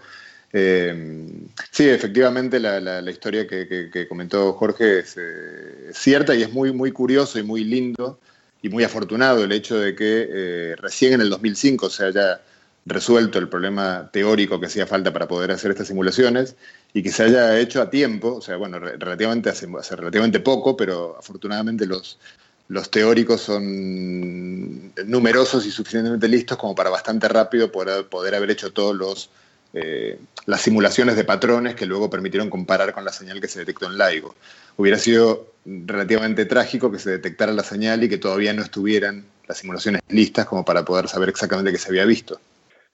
Eh, 0.51 1.31
sí, 1.71 1.89
efectivamente 1.89 2.59
la, 2.59 3.09
historia 3.09 3.47
que, 3.47 4.05
comentó 4.07 4.53
Jorge 4.53 4.99
es, 4.99 5.15
eh, 5.17 5.91
cierta 5.93 6.35
y 6.35 6.43
es 6.43 6.51
muy, 6.51 6.71
muy 6.71 6.91
curioso 6.91 7.39
y 7.39 7.43
muy 7.43 7.63
lindo 7.63 8.19
y 8.61 8.69
muy 8.69 8.83
afortunado 8.83 9.43
el 9.43 9.51
hecho 9.51 9.79
de 9.79 9.95
que 9.95 10.75
recién 10.77 11.13
en 11.13 11.21
el 11.21 11.29
2005 11.29 11.89
se 11.89 12.05
haya 12.05 12.41
resuelto 12.85 13.39
el 13.39 13.49
problema 13.49 14.09
teórico 14.11 14.59
que 14.59 14.67
hacía 14.67 14.85
falta 14.85 15.11
para 15.11 15.27
poder 15.27 15.51
hacer 15.51 15.71
estas 15.71 15.87
simulaciones 15.87 16.55
y 16.93 17.01
que 17.01 17.11
se 17.11 17.23
haya 17.23 17.59
hecho 17.59 17.81
a 17.81 17.89
tiempo, 17.89 18.35
o 18.35 18.41
sea, 18.41 18.57
bueno, 18.57 18.79
relativamente 18.79 19.49
hace, 19.49 19.67
relativamente 19.95 20.39
poco, 20.39 20.77
pero 20.77 21.17
afortunadamente 21.17 21.85
los, 21.87 22.19
los 22.67 22.91
teóricos 22.91 23.41
son 23.41 24.93
numerosos 25.05 25.65
y 25.65 25.71
suficientemente 25.71 26.27
listos 26.27 26.57
como 26.57 26.75
para 26.75 26.91
bastante 26.91 27.27
rápido 27.27 27.71
poder, 27.71 28.07
poder 28.07 28.35
haber 28.35 28.51
hecho 28.51 28.71
todos 28.71 28.95
los 28.95 29.29
eh, 29.75 30.19
las 30.45 30.61
simulaciones 30.61 31.15
de 31.15 31.23
patrones 31.23 31.73
que 31.73 31.87
luego 31.87 32.07
permitieron 32.07 32.51
comparar 32.51 32.93
con 32.93 33.03
la 33.03 33.11
señal 33.11 33.41
que 33.41 33.47
se 33.47 33.59
detectó 33.59 33.87
en 33.87 33.97
LIGO. 33.97 34.35
Hubiera 34.77 34.99
sido 34.99 35.47
relativamente 35.65 36.45
trágico 36.45 36.91
que 36.91 36.99
se 36.99 37.09
detectara 37.09 37.53
la 37.53 37.63
señal 37.63 38.03
y 38.03 38.09
que 38.09 38.19
todavía 38.19 38.53
no 38.53 38.61
estuvieran 38.61 39.25
las 39.47 39.57
simulaciones 39.57 40.01
listas 40.09 40.45
como 40.45 40.63
para 40.63 40.85
poder 40.85 41.07
saber 41.07 41.29
exactamente 41.29 41.71
qué 41.71 41.79
se 41.79 41.89
había 41.89 42.05
visto. 42.05 42.39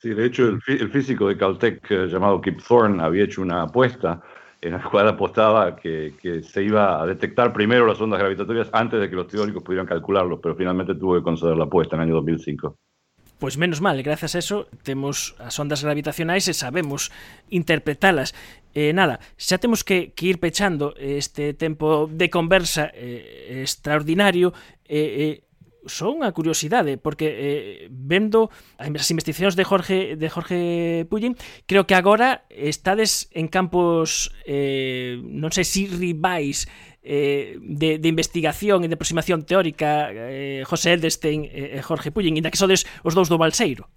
Sí, 0.02 0.10
de 0.12 0.26
hecho 0.26 0.48
el, 0.48 0.90
físico 0.92 1.28
de 1.28 1.36
Caltech 1.36 1.92
eh, 1.92 2.08
llamado 2.08 2.40
Kip 2.40 2.62
Thorne 2.66 3.04
había 3.04 3.26
hecho 3.26 3.42
una 3.42 3.64
apuesta 3.64 4.22
en 4.62 4.72
la 4.72 4.82
cual 4.90 5.10
apostaba 5.10 5.76
que, 5.76 6.14
que, 6.22 6.42
se 6.42 6.64
iba 6.64 7.02
a 7.02 7.06
detectar 7.06 7.52
primero 7.52 7.86
las 7.86 8.00
ondas 8.00 8.20
gravitatorias 8.20 8.70
antes 8.72 9.02
de 9.02 9.10
que 9.10 9.16
los 9.18 9.28
teóricos 9.28 9.62
pudieran 9.62 9.86
calcularlo, 9.86 10.40
pero 10.40 10.56
finalmente 10.56 10.96
tuvo 10.96 11.16
que 11.16 11.22
conceder 11.22 11.58
la 11.58 11.66
apuesta 11.66 11.98
en 11.98 12.02
el 12.02 12.08
año 12.08 12.16
2005. 12.16 12.78
Pois 13.40 13.58
menos 13.58 13.80
mal, 13.80 14.04
gracias 14.04 14.36
a 14.36 14.40
eso 14.40 14.68
temos 14.84 15.36
as 15.40 15.56
ondas 15.64 15.80
gravitacionais 15.80 16.48
e 16.48 16.54
sabemos 16.56 17.08
interpretalas. 17.48 18.36
Eh, 18.76 18.92
nada, 18.92 19.24
xa 19.40 19.60
temos 19.60 19.88
que, 19.88 20.12
ir 20.12 20.44
pechando 20.44 20.92
este 21.00 21.56
tempo 21.56 22.12
de 22.12 22.28
conversa 22.28 22.92
eh, 22.92 23.64
extraordinario 23.64 24.52
son 25.86 26.20
unha 26.20 26.32
curiosidade 26.36 27.00
porque 27.00 27.28
eh, 27.30 27.88
vendo 27.92 28.52
as 28.76 28.88
investigacións 28.90 29.56
de 29.56 29.64
Jorge 29.64 29.98
de 30.20 30.28
Jorge 30.28 30.60
Pullin, 31.08 31.40
creo 31.68 31.88
que 31.88 31.96
agora 31.96 32.48
estades 32.50 33.32
en 33.32 33.48
campos 33.48 34.34
eh, 34.44 35.20
non 35.24 35.52
sei 35.54 35.64
se 35.64 35.72
si 35.80 35.82
rivais 35.88 36.68
eh, 37.04 37.58
de, 37.62 37.98
de 37.98 38.08
investigación 38.08 38.84
e 38.84 38.88
de 38.92 38.96
aproximación 39.00 39.48
teórica 39.48 40.12
eh, 40.12 40.64
José 40.68 41.00
Edelstein 41.00 41.48
eh, 41.48 41.80
e 41.80 41.80
eh, 41.80 41.82
Jorge 41.82 42.12
Pullin, 42.12 42.36
inda 42.36 42.52
que 42.52 42.60
sodes 42.60 42.84
os 43.08 43.16
dous 43.16 43.32
do 43.32 43.40
Balseiro. 43.40 43.88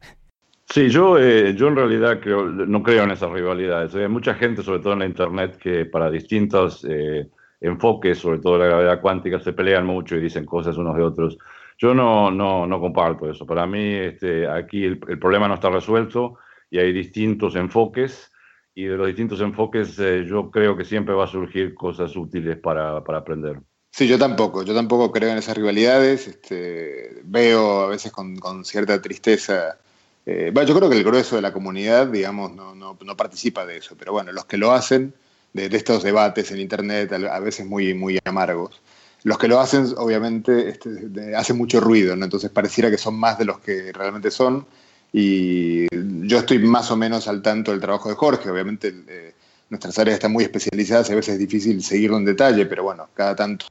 Sí, 0.73 0.89
yo, 0.89 1.19
eh, 1.19 1.55
yo 1.55 1.69
en 1.69 1.77
realidad 1.77 2.21
creo, 2.21 2.47
no 2.49 2.83
creo 2.83 3.05
en 3.05 3.11
esas 3.11 3.31
rivalidades. 3.31 3.95
Eh, 3.95 4.05
hay 4.05 4.09
mucha 4.09 4.35
gente, 4.35 4.63
sobre 4.63 4.81
todo 4.81 4.95
en 4.95 5.01
la 5.01 5.07
Internet, 5.07 5.59
que 5.59 5.85
para 5.85 6.11
distintos 6.11 6.87
eh, 6.89 7.29
enfoques, 7.61 8.19
sobre 8.19 8.39
todo 8.39 8.57
la 8.57 8.67
gravedad 8.67 9.01
cuántica, 9.01 9.39
se 9.41 9.53
pelean 9.53 9.85
mucho 9.85 10.17
y 10.17 10.21
dicen 10.21 10.47
cosas 10.47 10.79
unos 10.79 10.97
de 10.97 11.03
otros. 11.03 11.39
Yo 11.83 11.95
no, 11.95 12.31
no, 12.31 12.65
no 12.65 12.81
comparto 12.81 13.29
eso. 13.29 13.45
Para 13.45 13.67
mí 13.67 13.95
este, 13.95 14.47
aquí 14.49 14.85
el, 14.85 15.01
problema 15.01 15.49
no 15.49 15.55
está 15.55 15.69
resuelto 15.69 16.39
y 16.71 16.79
hay 16.79 16.93
distintos 16.93 17.57
enfoques 17.57 18.31
y 18.73 18.85
de 18.85 18.97
los 18.97 19.09
distintos 19.09 19.41
enfoques 19.41 19.99
eh, 19.99 20.25
yo 20.25 20.49
creo 20.53 20.77
que 20.77 20.85
siempre 20.85 21.13
va 21.13 21.25
a 21.25 21.27
surgir 21.27 21.75
cosas 21.75 22.15
útiles 22.15 22.57
para, 22.57 23.03
para, 23.03 23.19
aprender. 23.19 23.59
Sí, 23.91 24.07
yo 24.07 24.17
tampoco, 24.17 24.63
yo 24.63 24.77
tampoco 24.77 25.11
creo 25.11 25.31
en 25.31 25.39
esas 25.39 25.57
rivalidades, 25.57 26.29
este, 26.29 27.21
veo 27.25 27.81
a 27.81 27.89
veces 27.89 28.13
con, 28.13 28.37
con 28.37 28.65
cierta 28.65 29.03
tristeza, 29.03 29.77
eh, 30.25 30.53
yo 30.55 30.77
creo 30.77 30.89
que 30.89 30.97
el 30.97 31.05
grueso 31.05 31.35
de 31.35 31.43
la 31.43 31.53
comunidad, 31.53 32.07
digamos, 32.07 32.55
no, 32.55 32.77
no, 32.77 32.97
no 33.05 33.17
participa 33.17 33.67
de 33.67 33.79
eso, 33.79 33.97
pero 33.99 34.13
bueno, 34.13 34.31
los 34.31 34.45
que 34.45 34.57
lo 34.57 34.71
hacen, 34.71 35.15
de, 35.53 35.69
de, 35.69 35.77
estos 35.77 36.05
debates 36.05 36.53
en 36.53 36.61
Internet, 36.61 37.13
a 37.13 37.41
veces 37.41 37.67
muy, 37.67 37.93
muy 37.93 38.21
amargos, 38.25 38.81
los 39.25 39.39
que 39.39 39.49
lo 39.49 39.61
hacen, 39.61 39.87
obviamente, 39.97 40.69
este, 40.69 41.37
hacen 41.37 41.57
mucho 41.57 41.81
ruido, 41.81 42.17
¿no? 42.17 42.25
entonces 42.25 42.51
pareciera 42.51 42.91
que 42.91 42.99
son 42.99 43.15
más 43.15 43.39
de 43.39 43.45
los 43.45 43.61
que 43.61 43.93
realmente 43.93 44.31
son, 44.31 44.67
y 45.13 45.87
yo 46.27 46.39
estoy 46.39 46.59
más 46.59 46.91
o 46.91 46.97
menos 46.97 47.29
al 47.29 47.43
tanto 47.43 47.71
del 47.71 47.81
trabajo 47.81 48.09
de 48.09 48.15
Jorge. 48.15 48.49
Obviamente 48.49 48.95
eh, 49.09 49.35
nuestras 49.69 49.99
áreas 49.99 50.15
están 50.15 50.33
muy 50.33 50.45
especializadas 50.45 51.11
y 51.11 51.13
a 51.13 51.17
veces 51.17 51.35
es 51.35 51.39
difícil 51.39 51.83
seguirlo 51.83 52.17
en 52.17 52.25
detalle, 52.25 52.65
pero 52.65 52.85
bueno, 52.85 53.09
cada 53.15 53.37
tanto 53.37 53.67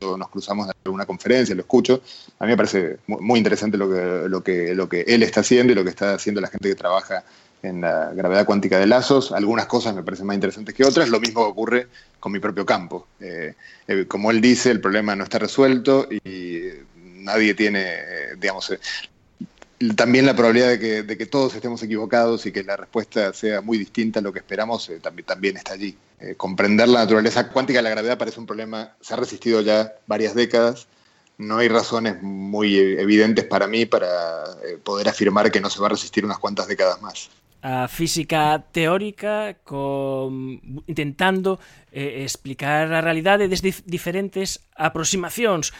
nos 0.00 0.28
cruzamos 0.28 0.66
en 0.66 0.72
alguna 0.84 1.04
conferencia, 1.04 1.54
lo 1.54 1.60
escucho. 1.60 2.00
A 2.38 2.44
mí 2.44 2.52
me 2.52 2.56
parece 2.56 2.98
muy 3.06 3.38
interesante 3.38 3.76
lo 3.76 3.90
que, 3.90 4.28
lo, 4.28 4.42
que, 4.42 4.74
lo 4.74 4.88
que 4.88 5.02
él 5.02 5.22
está 5.22 5.40
haciendo 5.40 5.72
y 5.72 5.76
lo 5.76 5.84
que 5.84 5.90
está 5.90 6.14
haciendo 6.14 6.40
la 6.40 6.48
gente 6.48 6.70
que 6.70 6.74
trabaja 6.74 7.24
en 7.62 7.80
la 7.80 8.12
gravedad 8.14 8.46
cuántica 8.46 8.78
de 8.78 8.86
lazos. 8.86 9.32
Algunas 9.32 9.66
cosas 9.66 9.94
me 9.94 10.02
parecen 10.02 10.26
más 10.26 10.34
interesantes 10.34 10.74
que 10.74 10.84
otras. 10.84 11.08
Lo 11.08 11.20
mismo 11.20 11.42
ocurre 11.42 11.88
con 12.20 12.32
mi 12.32 12.38
propio 12.38 12.64
campo. 12.64 13.08
Eh, 13.20 13.54
eh, 13.86 14.06
como 14.06 14.30
él 14.30 14.40
dice, 14.40 14.70
el 14.70 14.80
problema 14.80 15.16
no 15.16 15.24
está 15.24 15.38
resuelto 15.38 16.08
y 16.10 16.62
nadie 16.96 17.54
tiene, 17.54 17.96
digamos, 18.38 18.72
también 19.94 20.26
la 20.26 20.34
probabilidad 20.34 20.70
de 20.70 21.16
que, 21.16 21.26
todos 21.26 21.54
estemos 21.54 21.82
equivocados 21.82 22.46
y 22.46 22.52
que 22.52 22.64
la 22.64 22.76
respuesta 22.76 23.32
sea 23.32 23.60
muy 23.60 23.78
distinta 23.78 24.18
a 24.18 24.22
lo 24.22 24.32
que 24.32 24.40
esperamos 24.40 24.88
eh, 24.88 24.98
también, 25.00 25.26
también, 25.26 25.56
está 25.56 25.74
allí. 25.74 25.96
Eh, 26.20 26.34
comprender 26.36 26.88
la 26.88 27.00
naturaleza 27.00 27.48
cuántica 27.50 27.78
de 27.78 27.84
la 27.84 27.90
gravedad 27.90 28.18
parece 28.18 28.40
un 28.40 28.46
problema, 28.46 28.96
se 29.00 29.14
ha 29.14 29.16
resistido 29.16 29.60
ya 29.60 29.94
varias 30.06 30.34
décadas, 30.34 30.88
no 31.36 31.58
hay 31.58 31.68
razones 31.68 32.20
muy 32.20 32.76
evidentes 32.76 33.44
para 33.44 33.68
mí 33.68 33.86
para 33.86 34.08
eh, 34.64 34.78
poder 34.82 35.08
afirmar 35.08 35.52
que 35.52 35.60
no 35.60 35.70
se 35.70 35.78
va 35.78 35.86
a 35.86 35.90
resistir 35.90 36.24
unas 36.24 36.38
cuantas 36.38 36.66
décadas 36.66 37.00
más. 37.00 37.30
a 37.62 37.88
física 37.88 38.64
teórica 38.70 39.58
con 39.64 40.62
intentando 40.86 41.58
eh, 41.90 42.22
explicar 42.22 42.92
a 42.92 43.02
realidade 43.02 43.50
desde 43.50 43.74
diferentes 43.84 44.62
aproximacións. 44.76 45.74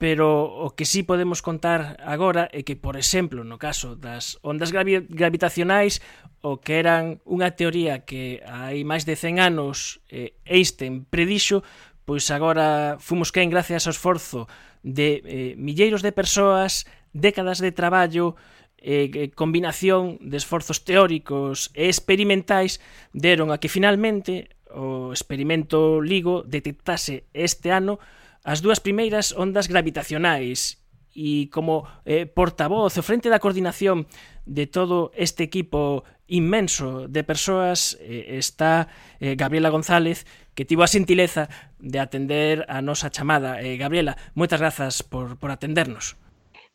Pero 0.00 0.48
o 0.48 0.72
que 0.72 0.88
sí 0.88 1.04
podemos 1.04 1.44
contar 1.44 2.00
agora 2.00 2.48
é 2.56 2.64
que, 2.64 2.72
por 2.72 2.96
exemplo, 2.96 3.44
no 3.44 3.60
caso 3.60 4.00
das 4.00 4.40
ondas 4.40 4.72
gravi 4.72 5.04
gravitacionais, 5.04 6.00
o 6.40 6.56
que 6.56 6.80
eran 6.80 7.20
unha 7.28 7.52
teoría 7.52 8.00
que 8.08 8.40
hai 8.48 8.80
máis 8.80 9.04
de 9.04 9.12
100 9.12 9.44
anos 9.44 10.00
eh, 10.08 10.32
Einstein 10.48 11.04
predixo, 11.04 11.60
pois 12.08 12.32
agora 12.32 12.96
fomos 12.96 13.28
quen 13.28 13.52
gracias 13.52 13.84
ao 13.84 13.92
esforzo 13.92 14.48
de 14.80 15.20
eh, 15.20 15.52
milleiros 15.60 16.00
de 16.00 16.16
persoas, 16.16 16.88
décadas 17.12 17.60
de 17.60 17.68
traballo, 17.68 18.40
Eh, 18.80 19.12
eh, 19.12 19.30
combinación 19.36 20.16
de 20.24 20.40
esforzos 20.40 20.88
teóricos 20.88 21.68
e 21.76 21.92
experimentais 21.92 22.80
deron 23.12 23.52
a 23.52 23.60
que 23.60 23.68
finalmente 23.68 24.56
o 24.72 25.12
experimento 25.12 26.00
LIGO 26.00 26.48
detectase 26.48 27.28
este 27.36 27.76
ano 27.76 28.00
as 28.40 28.64
dúas 28.64 28.80
primeiras 28.80 29.36
ondas 29.36 29.68
gravitacionais 29.68 30.80
e 31.12 31.52
como 31.52 31.84
eh, 32.06 32.24
portavoz 32.24 32.96
o 32.96 33.04
frente 33.04 33.28
da 33.28 33.42
coordinación 33.42 34.08
de 34.46 34.64
todo 34.64 35.12
este 35.12 35.44
equipo 35.44 36.06
inmenso 36.30 37.10
de 37.10 37.26
persoas 37.26 37.98
eh, 38.00 38.38
está 38.38 38.88
eh, 39.18 39.34
Gabriela 39.34 39.68
González 39.68 40.24
que 40.54 40.64
tivo 40.64 40.86
a 40.86 40.88
sentileza 40.88 41.50
de 41.78 41.98
atender 41.98 42.64
a 42.70 42.80
nosa 42.80 43.10
chamada. 43.10 43.58
Eh, 43.58 43.76
Gabriela, 43.76 44.16
moitas 44.38 44.62
grazas 44.62 45.02
por, 45.02 45.36
por 45.36 45.50
atendernos. 45.50 46.14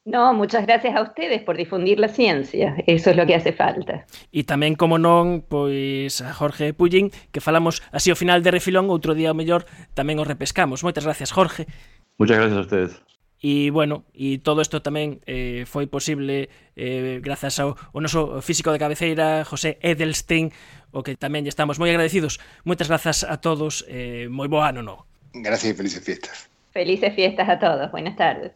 No, 0.05 0.35
muchas 0.35 0.67
gracias 0.67 0.95
a 0.95 1.01
ustedes 1.01 1.41
por 1.41 1.57
difundir 1.57 1.99
la 1.99 2.07
ciencia, 2.07 2.75
eso 2.85 3.09
es 3.09 3.17
lo 3.17 3.25
que 3.25 3.33
hace 3.33 3.53
falta. 3.53 4.05
E 4.29 4.45
tamén, 4.45 4.77
como 4.77 5.01
non, 5.01 5.41
pois 5.41 6.21
a 6.21 6.29
Jorge 6.29 6.77
Pullín, 6.77 7.09
que 7.33 7.41
falamos 7.41 7.81
así 7.89 8.13
ao 8.13 8.19
final 8.19 8.45
de 8.45 8.53
Refilón, 8.53 8.93
outro 8.93 9.17
día 9.17 9.33
o 9.33 9.37
mellor 9.37 9.65
tamén 9.97 10.21
o 10.21 10.27
repescamos. 10.29 10.85
Moitas 10.85 11.09
gracias, 11.09 11.33
Jorge. 11.33 11.65
Muchas 12.21 12.37
gracias 12.37 12.53
a 12.53 12.65
ustedes. 12.69 12.91
E 13.41 13.73
bueno, 13.73 14.05
e 14.13 14.37
todo 14.45 14.61
isto 14.61 14.85
tamén 14.85 15.25
eh, 15.25 15.65
foi 15.65 15.89
posible 15.89 16.53
eh, 16.77 17.17
grazas 17.25 17.57
ao, 17.57 17.73
ao 17.73 17.97
noso 17.97 18.45
físico 18.45 18.69
de 18.69 18.77
cabeceira, 18.77 19.41
José 19.41 19.81
Edelstein, 19.81 20.53
o 20.93 21.01
que 21.01 21.17
tamén 21.17 21.41
lle 21.41 21.49
estamos 21.49 21.81
moi 21.81 21.89
agradecidos. 21.89 22.37
Moitas 22.61 22.93
grazas 22.93 23.25
a 23.25 23.41
todos, 23.41 23.81
eh, 23.89 24.29
moi 24.29 24.45
bo 24.45 24.61
ano 24.61 24.85
no. 24.85 25.09
Gracias 25.33 25.73
e 25.73 25.77
felices 25.77 26.05
fiestas. 26.05 26.45
Felices 26.69 27.09
fiestas 27.17 27.49
a 27.49 27.57
todos, 27.57 27.89
buenas 27.89 28.13
tardes. 28.13 28.53